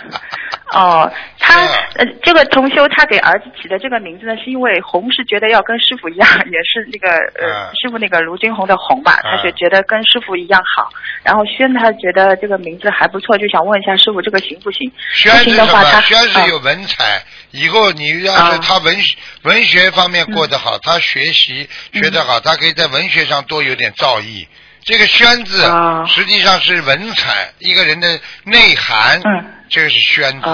[0.73, 10.89] 哦，他呃，这个同修他给儿子起的这个名字呢，是因为红是觉得要跟师傅一样，也是那个呃师傅那个卢金红的红吧，他是觉得跟师傅一样好。
[11.23, 14.91] 然后轩他觉得这个名字还不错，就想问一下师傅这个行不行？
[15.15, 16.01] 轩的话，他？
[16.01, 18.99] 轩是有文采，以后你要是他文
[19.43, 24.47] 文学方面过得好，他学习学得好，他可以在文学上多有点造诣。
[24.85, 25.63] 这个轩字
[26.09, 29.23] 实际上是文采，一个人的内涵。
[29.69, 30.47] 这个是宣字，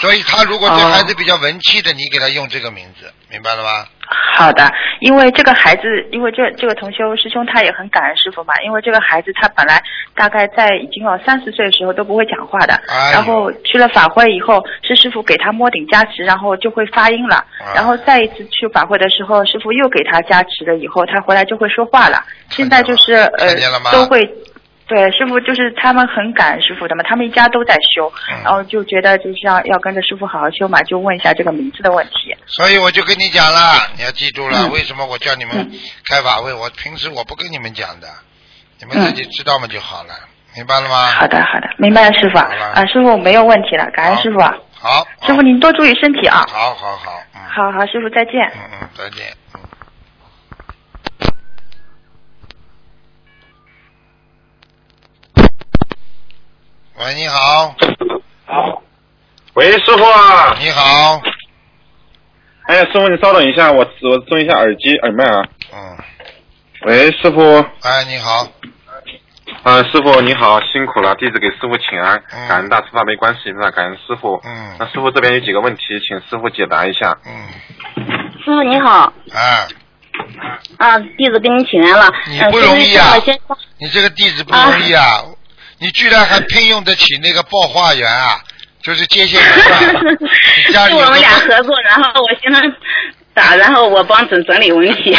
[0.00, 3.86] 所以他如果对孩子比较文气的，你给他用这个名字，明白了吗？
[4.12, 9.82] 好的，因为这个孩子，因为这这个同修师兄他也很感恩师傅嘛，因为这个孩子他本来
[10.14, 12.78] 大概在已经有三十岁的时候都不会讲话的，
[13.12, 17.44] 然后去了法会以后，是师傅给他摸顶加持，然后就会发音了，
[17.74, 23.54] 然后再一次去法会的时候，师傅又给他加持了以后，他回来就会说话了，现在就是呃
[23.92, 24.28] 都会。
[24.92, 28.12] 对，师傅就是他们很感恩师傅的嘛，他们一家都在修，
[28.44, 32.36] 然后就觉得就是要要跟着师傅好好修嘛，就问一下这个名字的问题。
[32.44, 35.72] 所以我就跟你讲了，你要记住了，为什么我叫你们
[36.10, 36.52] 开法会？
[36.52, 38.08] 我平时我不跟你们讲的，
[38.80, 40.12] 你们自己知道嘛就好了，
[40.54, 41.06] 明白了吗？
[41.06, 42.36] 好的，好的，明白了，师傅。
[42.36, 44.38] 啊，师傅没有问题了，感恩师傅。
[44.40, 45.06] 好。
[45.22, 46.44] 师傅您多注意身体啊。
[46.50, 47.12] 好好好。
[47.48, 48.34] 好好，师傅再见。
[48.54, 49.32] 嗯嗯，再见。
[57.04, 57.74] 喂，你好。
[58.46, 58.82] 好。
[59.54, 60.56] 喂，师傅啊。
[60.60, 61.20] 你好。
[62.68, 65.42] 哎，师傅，你稍等一下，我我装一下耳机耳麦啊。
[65.74, 65.98] 嗯。
[66.82, 67.40] 喂，师傅。
[67.82, 68.46] 哎，你好。
[69.64, 72.22] 啊，师傅你好，辛苦了，弟子给师傅请安。
[72.30, 72.48] 嗯。
[72.48, 74.40] 感恩大慈大悲观世音菩萨，感恩师傅。
[74.44, 74.76] 嗯。
[74.78, 77.18] 那师傅这边有几个问题，请师傅解答一下。
[77.26, 77.48] 嗯。
[78.44, 79.12] 师傅你好。
[79.34, 79.66] 哎。
[80.78, 82.08] 啊，弟子给你请安了。
[82.28, 83.16] 你不容易啊！
[83.78, 85.24] 你这个弟子不容易啊！
[85.82, 88.40] 你居然还聘用得起那个报话员啊？
[88.82, 89.50] 就是接线员
[90.96, 92.60] 我们俩合作，然后我现在
[93.34, 95.14] 打，然后我帮整整理问题。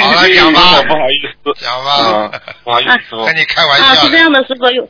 [0.00, 2.30] 好了，讲吧， 不好意思，讲吧，
[2.64, 3.84] 不好意思，跟你开玩笑。
[3.86, 4.88] 啊，是这样的，师傅 有。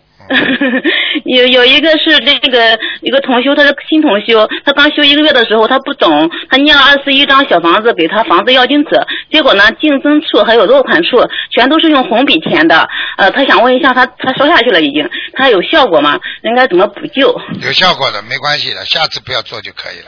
[1.25, 11.19] 有有一个是那个一个同修，他是新同修，他刚修一个月的时候，他不懂，他念了二十一张小房子给他房子要金子，结果呢净增处还有落款处
[11.53, 12.89] 全都是用红笔填的，
[13.19, 16.19] 呃，他想问一下他他烧下去了已经，他有效果吗？
[16.43, 17.41] 应该怎么补救？
[17.63, 20.07] 有效果的，没关系的，下次不要做就可以了。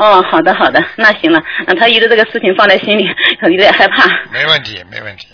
[0.00, 3.04] 哦，好的好的，那行了，那他一直这个事情放在心里，
[3.42, 4.08] 有点害怕。
[4.32, 5.26] 没问题，没问题。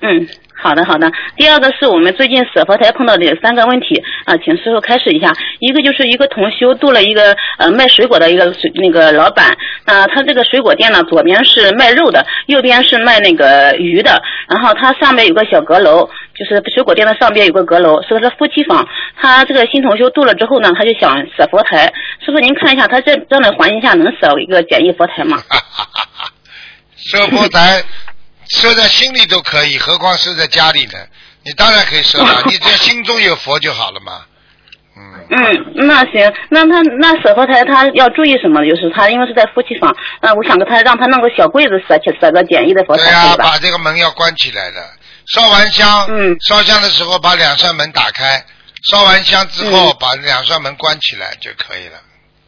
[0.00, 0.28] 嗯。
[0.62, 1.10] 好的，好的。
[1.36, 5.32] 第二个是我们最近舍佛台碰到的三个问题啊，请师傅开始一下。
[5.58, 9.56] 一个就是一个同修度了一个呃卖水果的一个水那个老板
[9.86, 18.86] 啊，他这个水果店呢，左边是卖肉的，右边是卖那个鱼的，然后他上面有个小阁楼，就是水果店的上边有个阁楼，是个是夫妻房。
[19.16, 21.92] 他这个新同修度了之后呢，他就想舍佛台，
[22.24, 25.38] 师傅您看一下，他这这样的环境下能舍一个简易佛台吗？
[26.96, 27.82] 舍佛台
[28.50, 30.98] 设在心里都可以，何况设在家里呢？
[31.42, 34.22] 你当然可以设了， 你只要心中有佛就好了嘛。
[34.96, 38.60] 嗯，嗯，那行，那他那舍佛台他要注意什么？
[38.64, 43.44] 就是他因为是在夫妻房，那我想给他让他弄个小柜子舍起舍个简易的佛台，对呀、对吧？
[43.52, 44.84] 把这个门要关起来的。
[45.32, 48.44] 烧完香，嗯烧香的时候把两扇门打开，
[48.90, 51.98] 烧完香之后、把两扇门关起来就可以了，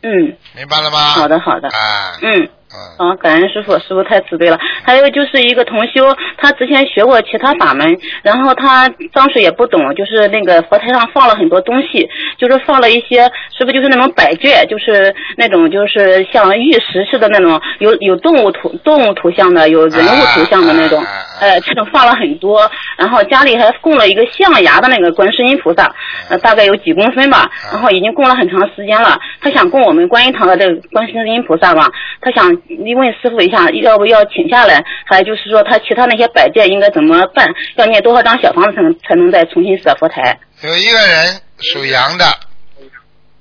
[0.03, 0.99] 嗯，明白了吗？
[1.15, 2.51] 好的好的，啊，嗯。
[2.99, 4.59] 嗯，感恩师傅，师傅太慈悲了。
[4.83, 12.09] 还有就是一个同修，他之前学过其他法门，然后他当时也不懂，就是那个佛台上放了很多东西，
[12.39, 21.03] 就是放了一些，是不是就是那种摆件，就是那种就是像玉石似的那种，有有动物图动物图像的，有人物图像的那种
[21.41, 22.71] 呃，这种放了很多。
[22.97, 25.93] 然后家里还供了一个象牙的那个观世音菩萨，
[26.31, 29.19] 呃，大概有几公分吧，然后已经供了很长时间了。
[29.41, 34.83] 他想供我们观音堂的这个观世音菩萨吧，他想你问师傅一下，要不要请下来？
[35.07, 37.47] 还有就是说他其他那些摆件应该怎么办？
[37.77, 40.39] 要念多少张小房子才能才能再重新设佛台？
[40.63, 42.25] 有一个人属羊的，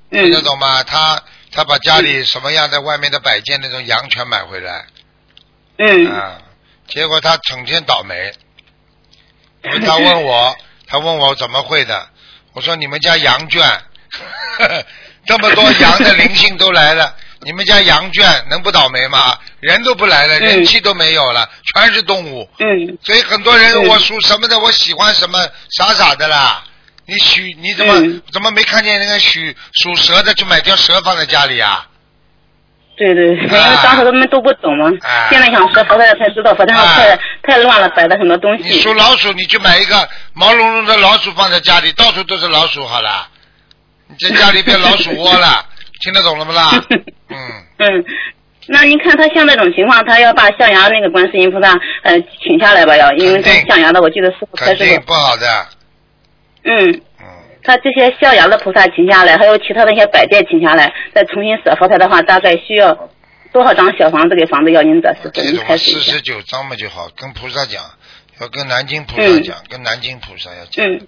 [0.09, 0.83] 嗯听得懂吗？
[0.83, 1.21] 他
[1.53, 4.85] 他把家里什么样的外面的摆件那种羊全买回来，
[5.77, 6.37] 嗯啊，
[6.87, 8.31] 结果他成天倒霉，
[9.85, 10.55] 他问我，
[10.87, 12.07] 他问我怎么会的，
[12.53, 13.61] 我说你们家羊圈，
[15.25, 19.37] 这么多羊的灵性都来了，你们家羊圈能不倒霉吗？
[19.59, 20.41] 人都不来了，嗯。
[20.41, 22.97] 人气都没有了，全是动物，嗯。
[23.03, 23.87] 所以很多人嗯。
[23.87, 25.39] 我属什么的，我喜欢什么，
[25.69, 26.63] 傻傻的啦。
[27.05, 28.21] 你许你怎么、嗯。
[28.31, 31.87] 怎么没看见那个许属蛇的去买条蛇放在家里啊？
[32.97, 35.27] 对对，因为当时他们都不懂嘛，啊。
[35.31, 38.63] 现在想说佛台才知道佛台上太、啊太乱了，摆的很多东西。
[38.65, 38.81] 你西。
[38.81, 43.27] 属老鼠，你去买一个毛茸茸的老鼠放在家里，到处都是老鼠，好了，
[44.07, 45.65] 你在家里变老鼠窝了，
[46.01, 46.69] 听得懂了不啦？
[47.29, 47.37] 嗯，
[47.77, 48.05] 嗯，
[48.67, 51.71] 那您看他像这种情况，他要把象牙那个观世音菩萨
[52.03, 54.77] 呃请下来吧，要，因为他肯定象牙的，我记得师傅开始。
[54.77, 55.67] 肯定不好的，
[56.63, 57.25] 嗯，嗯，
[57.63, 63.09] 他这些象牙的菩萨请下来，还有其他的一些摆件请下来，再重新舍佛台的话，大概需要
[63.53, 65.15] 多少张小房子给房子要您的？
[65.21, 66.21] 师傅，您这四十。
[66.21, 67.83] 九张嘛就好，跟菩萨讲，
[68.39, 71.07] 要跟南京菩萨讲，跟南京菩萨要讲，嗯。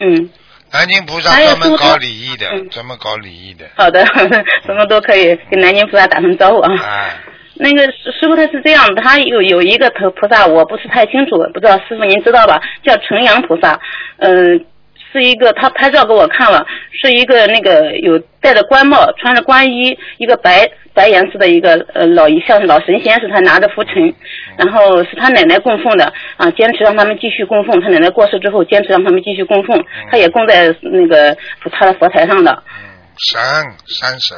[0.00, 0.30] 嗯，
[0.72, 4.04] 南京菩萨专门搞礼仪的，嗯专门搞礼仪的，好的，
[4.66, 6.70] 什么都可以跟南京菩萨打声招呼啊。
[6.82, 7.16] 哎，
[7.54, 12.60] 那个师师傅他是这样，他有有一个菩菩萨，我不是太清楚，不知道师傅您知道吧？
[12.84, 13.80] 叫纯阳菩萨，
[14.18, 14.64] 嗯、
[15.12, 16.66] 是一个他拍照给我看了，
[17.02, 24.14] 是一个那个有戴着官帽、穿着官衣，一个白白颜色的一个呃老一像老神仙，是他拿着拂尘，
[24.58, 27.80] 然后是他奶奶供奉的啊，坚持让他们继续供奉。
[27.80, 31.36] 他奶奶过世之后，坚持让他们继续供奉，他也供在那个
[31.72, 32.52] 他的佛台上的。
[32.52, 32.84] 嗯，
[33.16, 33.40] 神
[33.86, 34.36] 山神，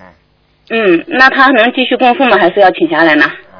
[0.00, 2.38] 嗯，嗯，那他能继续供奉吗？
[2.38, 3.26] 还是要请下来呢？
[3.52, 3.58] 哎，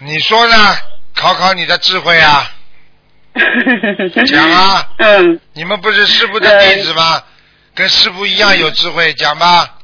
[0.00, 0.54] 你说呢？
[1.14, 2.42] 考考你的智慧啊！
[4.26, 4.88] 讲啊！
[4.98, 7.22] 嗯，你们不是师傅的弟子吗？
[7.74, 9.78] 跟师傅一样有智慧，讲吧。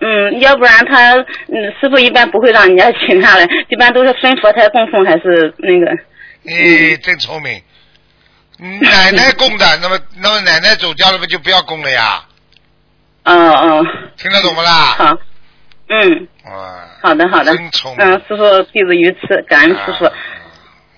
[0.00, 5.90] 嗯，要不然他嗯师傅一般不会让人家请下来，一般都是分佛台供奉还是那个
[6.42, 7.62] 你真聪明。
[8.58, 12.24] 奶奶供的，那么那么奶奶走掉了，不就不要供了呀？
[13.24, 13.86] 哦哦，
[14.16, 14.70] 听得懂不啦？
[14.98, 15.18] 好，
[15.88, 18.06] 嗯，哇，好的好的，真聪明。
[18.06, 20.04] 嗯，师傅弟子于此，感恩师傅。
[20.04, 20.12] 啊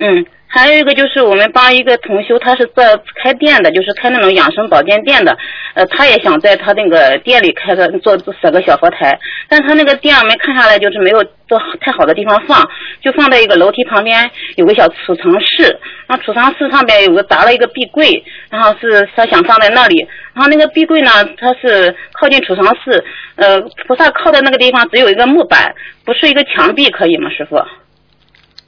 [0.05, 2.85] 嗯，还有一个就是我们帮一个同修，他是做
[3.23, 5.35] 开店的，就是开那种养生保健店的，
[5.73, 12.69] 呃，他也想在他那个店里开个做设个小佛台，但他那个店我们看下来就是没有做太好的地方放，
[13.01, 15.63] 就放在一个楼梯旁边有个小储藏室，
[16.07, 23.03] 然后储藏室上边有个砸了一个壁柜，然后是他想放在那里，然后那个壁柜呢，它是靠近储藏室，
[23.37, 25.75] 呃，菩萨靠的那个地方只有一个木板，
[26.05, 27.57] 不是一个墙壁，可以吗，师傅？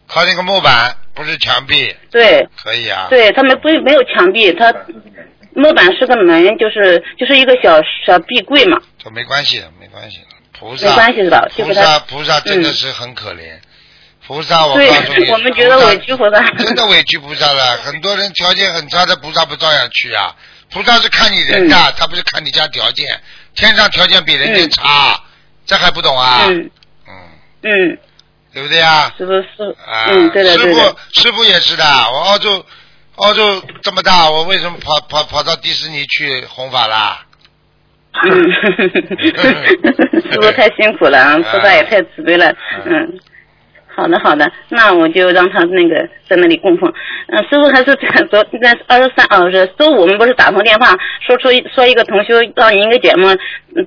[0.06, 2.46] 靠那个木板，不是墙壁，对。
[2.62, 3.06] 可以啊。
[3.10, 4.74] 对他们不没有墙壁，他
[5.54, 10.26] 木板是个门，就是就是一个小小壁柜嘛，这没关系的，没关系的。
[10.58, 13.58] 菩萨，没关系的菩萨菩萨真的是很可怜。
[14.26, 17.76] 菩萨，我告诉你， 我们觉得委屈菩萨 真的委屈菩萨了。
[17.78, 20.34] 很多人条件很差的菩萨不照样去啊？
[20.70, 23.06] 菩萨是看你人的，他不是看你家条件。
[23.54, 25.22] 天上条件比人家差，
[25.66, 26.46] 这还不懂啊？
[26.48, 26.70] 嗯
[27.06, 27.12] 嗯，
[27.62, 27.98] 嗯，
[28.54, 29.12] 对不对啊？
[29.18, 31.84] 师傅师啊，嗯，对的师对的傅，师傅也是的。
[31.84, 32.64] 我澳洲，
[33.16, 37.26] 澳洲这么大，我为什么跑跑跑到迪士尼去弘法啦？
[38.22, 38.30] 嗯，
[40.30, 42.54] 师傅太辛苦了，啊，菩萨也太慈悲了，
[42.86, 43.18] 嗯。
[43.96, 46.92] 好的，好的，那我就让他那个在那里供奉。
[47.28, 47.94] 嗯、师傅还是
[48.28, 50.94] 昨那二十三哦，是周五我们不是打通电话
[51.26, 53.28] 说出说一个同修到您一个节目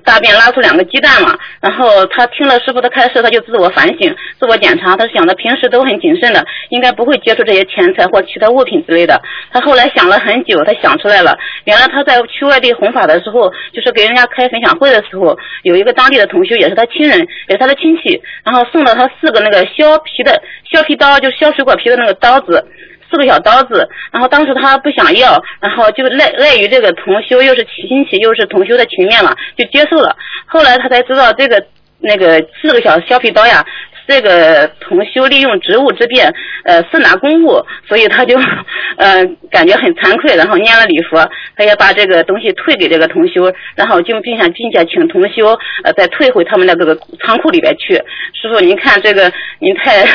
[0.04, 9.20] 大便拉出两个鸡蛋嘛，然后他听了师傅的开示，他就自我反省、自我检查，他想着平时都很谨慎的，应该不会接触这些钱财或其他物品之类的。
[9.50, 17.18] 他后来想了很久，他想出来了，原来他在去外地弘法的时候，就是给人家开分享会的时候，有一个当地的同修，也是他亲人，
[17.48, 22.64] 也是他的亲戚，然后送了他四个那个削皮的削皮刀，就削水果皮的那个刀子。
[23.10, 30.14] 四个小刀子，然后当时他不想要，然后就赖赖于这个同修又是亲戚又是同修的情面了，就接受了。
[30.44, 31.64] 后来他才知道这个
[32.00, 33.64] 那个四个小削皮刀呀，
[34.08, 36.32] 这个同修利用职务之便，
[36.64, 38.38] 呃，私拿公物，所以他就
[38.96, 47.94] 呃感觉很惭愧，然后念了礼佛，他也把这个东西退给这个同修，然后就并且并且请同修呃再退回他们的这个仓库里边去。
[48.40, 50.06] 师傅，您看这个您太，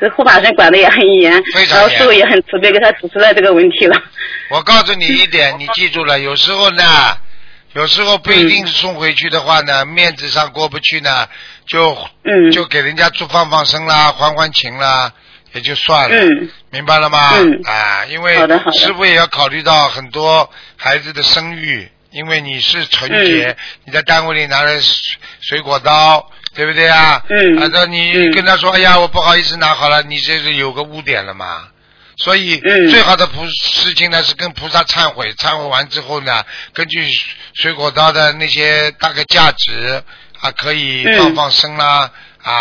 [0.00, 4.02] 这 护法神管的也很严，非常严然后师傅也很慈悲，给他指出来这个问题了。
[4.50, 6.82] 我告诉你一点，你记住了，有时候呢，
[7.74, 11.26] 有时候不一定送回去的话呢，面子上过不去呢，
[11.66, 15.12] 就嗯就给人家做放放生啦，还还情啦，
[15.52, 17.30] 也就算了，嗯明白了吗？
[17.34, 18.36] 嗯啊，因为
[18.72, 23.56] 师傅也要考虑到很多孩子的声誉，因为你是纯洁，嗯
[23.86, 26.30] 你在单位里拿了水水果刀。
[26.56, 27.20] 对不对啊？
[27.28, 31.66] 嗯啊，那你嗯跟他说，哎呀，我不好意思拿好了，你这是有个污点了嘛？
[32.16, 37.04] 所以、嗯最好的菩事情呢是跟菩萨忏悔，忏悔完之后呢，根据
[37.54, 40.00] 水果刀的那些大概价值
[40.44, 41.18] 啊，可以嗯。
[41.18, 42.10] 放放生啦，
[42.42, 42.52] 啊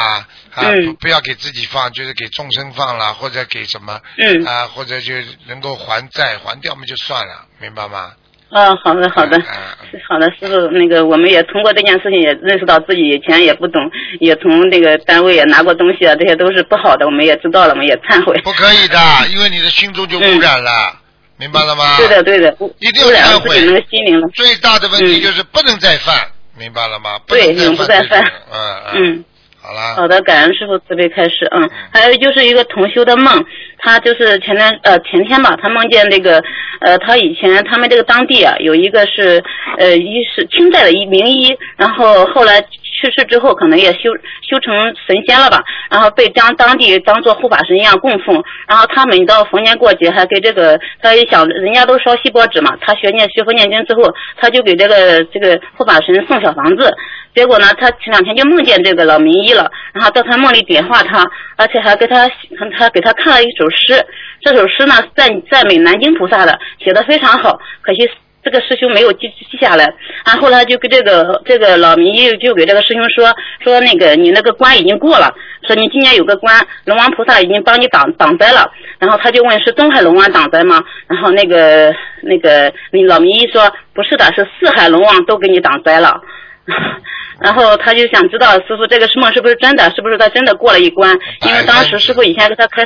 [0.56, 0.86] 啊、嗯。
[0.88, 4.46] 不不要给自己放，就是给众生放啦，或者给什么嗯。
[4.46, 5.14] 啊，或者就
[5.48, 8.14] 能够还债还掉嘛就算了，明白吗？
[8.52, 9.76] 啊，好的好的，啊
[10.08, 13.82] 好的，师傅，那个我们也通过这件事情也认识到自己以前也不懂，
[14.20, 18.40] 也从那个单位也拿过东西啊，这些都是不好的，我们也知道了，我们也忏悔。
[18.44, 21.02] 不可以的，因为你的心中就污染了，
[21.38, 21.98] 明白了吗？
[21.98, 24.28] 嗯对的对的，一定要忏悔自己那个心灵了。
[24.36, 25.22] 最大的问题嗯。
[25.24, 26.16] 就是不能再犯，
[26.58, 27.20] 明白了吗？
[27.28, 28.58] 对永不再犯嗯
[28.94, 28.94] 嗯。
[28.96, 29.26] 嗯。
[29.62, 29.96] 好了。
[29.96, 31.48] 好的，感恩师傅慈悲开示。
[31.52, 33.46] 嗯，还有就是一个同修的梦，
[33.80, 36.44] 他就是前天呃前天吧，他梦见那个
[36.82, 39.42] 呃他以前他们这个当地啊有一个是
[39.78, 42.62] 呃医是清代的一名医，然后后来
[43.04, 44.16] 去世之后可能也修
[44.50, 44.74] 修成
[45.06, 56.96] 神仙了吧，然后被将当地当做护法神一样供奉，然后他每到逢年过节还给这个他一想人家都烧锡箔纸嘛，他学念学佛念经之后，他就给这个这个护法神送小房子，
[57.36, 61.26] 结果呢，他前两天就梦见这个老名医了，然后到他梦里点化他，
[61.58, 62.30] 而且还给他
[62.78, 64.06] 他给他看了一首诗，
[64.40, 68.10] 这首诗呢赞赞美南京菩萨的，写的非常好，可惜
[68.44, 69.86] 这个师兄没有记记下来，
[70.26, 73.34] 然后他就跟这个这个老名医就给这个师兄说
[73.64, 75.34] 说那个你那个关已经过了，
[75.66, 78.70] 说你今年有个关，龙王菩萨已经帮你挡挡灾了，
[79.00, 80.84] 然后他就问是东海龙王挡灾吗？
[81.08, 82.74] 然后那个那个
[83.08, 86.22] 老名医说不是的，是四海龙王都给你挡灾了。
[87.42, 91.18] 然后他就想知道师傅这个是梦是不是真的，是不是他真的过了一关？
[91.46, 92.84] 因为当时师傅以前给他开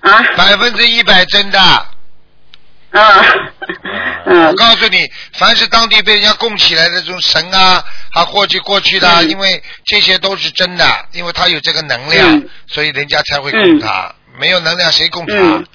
[0.00, 1.58] 啊百分之一百真的。
[2.94, 3.24] 啊
[4.26, 14.14] 我嗯告诉你，凡是当地被人家供起来的这种神啊，啊过去过去的，嗯因为这些都是真的，因为他有这个能量，嗯所以人家才会供他。
[14.38, 15.34] 没有能量谁供他？
[15.36, 15.66] 嗯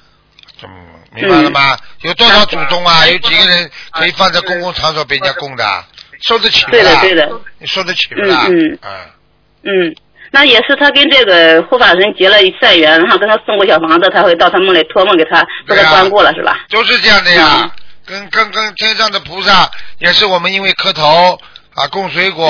[0.64, 0.68] 嗯，
[1.14, 1.78] 明白了吗？
[2.02, 3.06] 有多少祖宗啊？
[3.06, 5.84] 有几个人可以放在公共场所被人家供的？
[6.22, 8.44] 受得起不对的对的，你受得起不啦？
[8.48, 9.96] 嗯嗯嗯嗯，
[10.30, 16.64] 那也是他跟这个护法神结了善缘，然后跟他送过小房子，他会到他梦里托梦给他，说他关过了是吧？
[16.70, 17.60] 都是这样的呀。
[17.62, 17.70] 嗯
[18.06, 19.70] 跟跟跟天上的菩萨
[20.00, 21.38] 也是我们因为磕头
[21.76, 22.48] 啊供水果、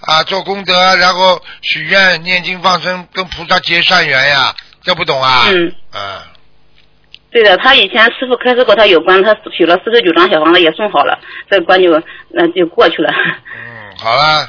[0.00, 4.54] 啊做功德，然后许愿念经放生，跟菩萨结善缘呀，
[4.84, 5.46] 这不懂啊？
[5.48, 6.22] 嗯啊
[7.32, 11.18] 对的，他以前师傅开始过他有关，他许了四十九张小房子也送好了，
[11.50, 13.12] 这关就那、就过去了。
[13.56, 14.48] 嗯，好了，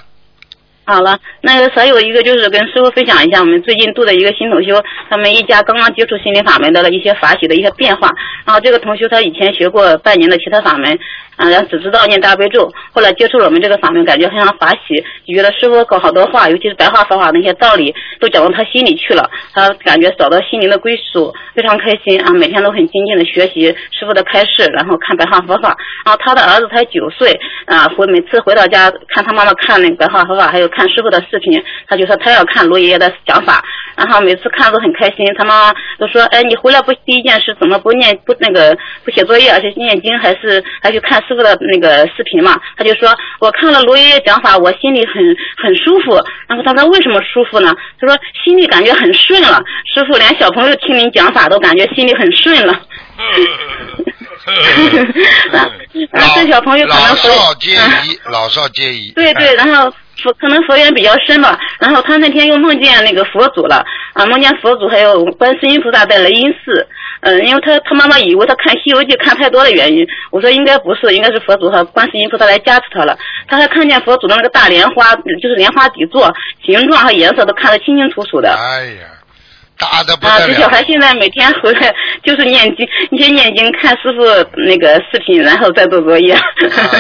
[0.86, 8.10] 好了，那个还有一个就是跟师傅分享一下，我们最近度的一个新同修，他们一家刚刚接触心灵法门的一些法喜的一些变化。
[8.46, 11.00] 然后这个同修他以前学过半年的其他法门，
[11.36, 25.76] 啊，然后只知道念大悲咒，后来接触了我们这个法门，感觉非常法喜，就觉得师傅搞好多话，尤其是白话佛法那些道理，都讲到他心里去了，他感觉找到心灵的归属，非常开心啊，每天都很精进的学习师傅的开示，然后看白话佛法。
[26.06, 33.64] 然后他的儿子才九岁，啊，回每次回到家看他妈妈看那个白话佛法，还有看师傅的视频，他就说他要看罗爷爷的讲法，
[33.96, 35.26] 然后每次看都很开心。
[35.38, 42.60] 他妈妈都说，哎，你回来不第一件事怎么不念不那个不写作业，而且念经还是还去看师傅的那个视频嘛？
[42.78, 43.10] 他就说
[43.40, 45.16] 我看了罗爷爷讲法，我心里很
[45.58, 46.16] 很舒服。
[46.48, 47.74] 然后他说为什么舒服呢？
[48.00, 49.62] 他说心里感觉很顺了。
[49.94, 52.74] 师傅连小朋友听您讲法都感觉心里很顺了。
[56.12, 59.12] 啊，这小朋友可能老佛少皆宜，老少皆宜。
[59.16, 59.90] 对对，然后
[60.22, 61.58] 佛可能佛缘比较深吧。
[61.80, 66.88] 然后他那天又梦见那个佛祖了啊，梦见佛祖还有观世音菩萨在雷音寺。
[67.22, 73.18] 嗯，因为他他妈妈以为他看《西游记》看太多的原因，我说应该不是，应该是佛祖和观世音菩萨来加持他了。
[73.48, 76.30] 他还看见佛祖的那个大莲花，就是莲花底座
[76.66, 78.52] 形状和颜色都看得清清楚楚的。
[78.52, 79.08] 哎呀，
[79.92, 80.54] 大的不啊，得了。
[80.54, 84.24] 这小孩现在每天回来就是念经，你先念经，看师傅
[84.68, 86.34] 那个视频，然后再做作业。
[86.34, 86.42] 啊，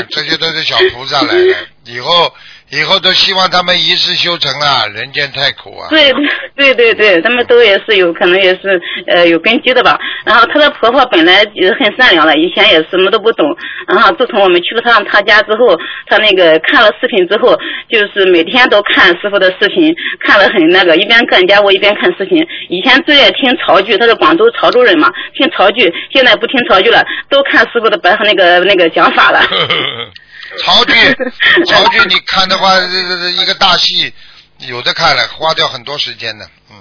[0.09, 1.55] 这些都是小菩萨来的，
[1.85, 2.33] 以后
[2.73, 5.89] 以后都希望他们一世修成啊，人间太苦啊。
[5.89, 6.11] 对
[6.55, 9.99] 对对对，他们都也是有可能也是呃有根基的吧。
[10.25, 13.55] 然后她的婆婆本来也很善良的，以前也什么都不懂。
[13.87, 17.55] 然后自从我们去了趟她家之后，她那个看了视频之后，
[17.89, 19.93] 就是每天都看师傅的视频，
[20.25, 22.43] 看了很那个，一边干家务一边看视频。
[22.69, 29.41] 以前最爱听潮剧，她是广州潮州人嘛，听潮剧，现在不听潮剧了，都看师傅的白那个那个讲法了。
[30.63, 30.93] 曹剧，
[31.65, 34.13] 曹剧，你看的话，这这这一个大戏，
[34.59, 36.75] 有的看了，花掉很多时间的，嗯。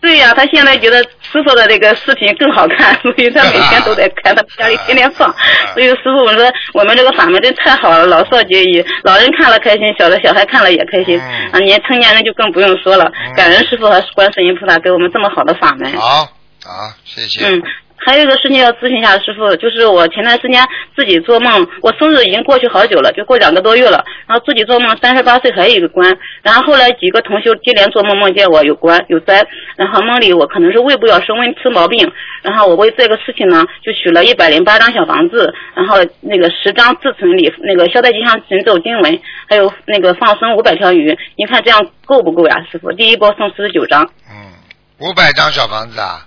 [0.00, 5.32] 对呀、他现在觉得师傅的这个视频更好看， 所以他每天都在看，他家里天天放。
[5.74, 13.12] 所以师傅我说我们这个法门真太好了，老少皆宜，老人看了开心，小的小孩看了也开心，嗯啊，年成年人就更不用说了。
[13.36, 15.92] 感恩师傅和观世音菩萨给我们这么好的法门。
[15.96, 16.24] 好，
[16.64, 17.46] 好，谢谢。
[17.46, 17.62] 嗯，
[18.04, 29.46] 还有一个事情要咨询一下师傅，就是我前段时间自己做梦，我生日已经过去好久了，就过两个多月了，然后自己做梦三十八岁还有一个关，然后后来几个同修接连做梦梦见我有关有灾，
[29.76, 32.10] 然后梦里我可能是胃部要升温吃毛病，
[32.42, 42.90] 然后我为这个事情呢就取了一百零八张小房子，然后那个十张自存礼那个消灾吉祥神咒经文，还有那个放生五百条鱼，您看这样够不够呀，师傅？
[42.92, 44.02] 第一波送四十九张。
[44.28, 44.50] 嗯，
[44.98, 46.26] 五百张小房子啊，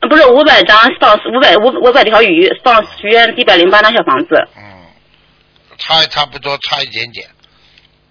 [0.00, 4.62] 不是五百张放五百五五百条鱼放许愿一百零八张小房子，嗯，
[5.78, 7.26] 差差不多差一点点，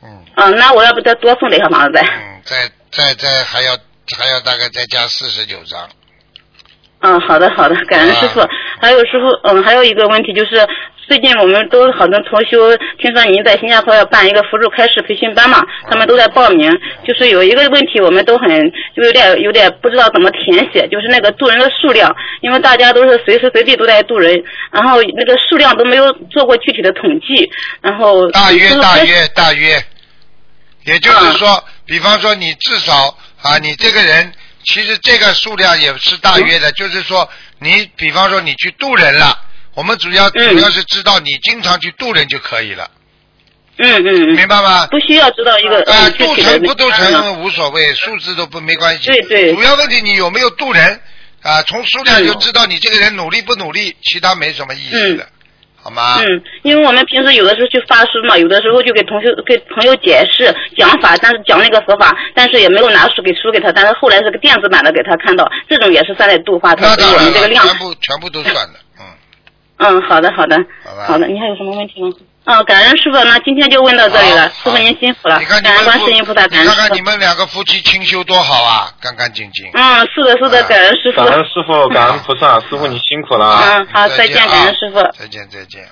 [0.04, 2.02] 嗯嗯，那我要不再多送点小房子呗？
[2.02, 3.72] 嗯，再再再还要
[4.18, 5.90] 还要大概再加四十九张，
[7.00, 8.40] 嗯，好的好的，感恩师傅。
[8.42, 8.48] 啊
[8.80, 10.56] 还有师傅，嗯，还有一个问题就是，
[11.08, 16.70] 最近我们都好多同修，听说您在新加坡要办一个辅助开示培训班嘛，他们都在报名。
[17.08, 18.50] 就是有一个问题，我们都很
[18.94, 27.50] 就有点有点不知道怎么填写，就是那个渡人的数量，因为大家都是随时随地都在渡人，然后那个数量都没有做过具体的统计，
[27.80, 29.82] 然后大约大约大约，
[30.84, 34.30] 也就是说，比方说你至少啊，你这个人
[34.66, 37.30] 其实这个数量也是大约的，就是说
[37.60, 39.40] 你比方说你去渡人了，
[39.78, 42.90] 我们主要嗯主要是知道你经常去渡人就可以了，
[43.78, 44.88] 嗯嗯嗯，明白吗？
[44.88, 49.12] 不需要知道一个啊，渡成不渡成无所谓，数字都不没关系。
[49.12, 51.00] 对对主要问题你有没有渡人
[51.44, 51.62] 啊？
[51.62, 55.28] 从数量就嗯知道你这个人努力不努力，其他没什么意思的，
[55.76, 56.18] 好吗？
[56.22, 56.26] 嗯，
[56.64, 67.64] 因为我们平时有的时候去发书嘛，有的时候就给同学给朋友解释讲法，但是讲那个佛法，但是也没有拿书给书给他，但是后来是个电子版的给他看到，这种也是算在度化当然了，们这个量。
[67.64, 69.06] 全部全部都算的，嗯。
[69.78, 72.10] 嗯，好的好的好吧好的，你还有什么问题吗？
[72.46, 76.78] 哦，感恩师傅，那今天就问到这里了，师傅您辛苦了你看，你感恩观世音菩萨，你感恩师傅。
[76.78, 79.70] 看看你们两个夫妻清修多好啊，干干净净。
[79.74, 81.34] 嗯，是的是的，啊感恩师傅感。
[81.34, 83.62] 恩师傅， 感恩菩萨，师傅你辛苦了啊。
[83.66, 85.02] 嗯，好，再见，啊感恩师傅。
[85.20, 85.84] 再见再见。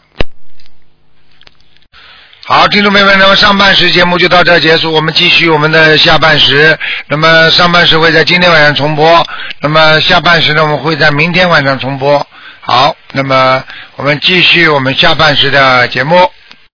[2.47, 6.77] 好，听众朋友们，那么上半时节目就到这儿结束，我们继续我们的下半时。
[7.07, 9.21] 那么上半时会在今天晚上重播，
[9.59, 12.25] 那么下半时呢，我们会在明天晚上重播。
[12.67, 13.63] 好，那么
[13.95, 16.15] 我们继续我们下半时的节目。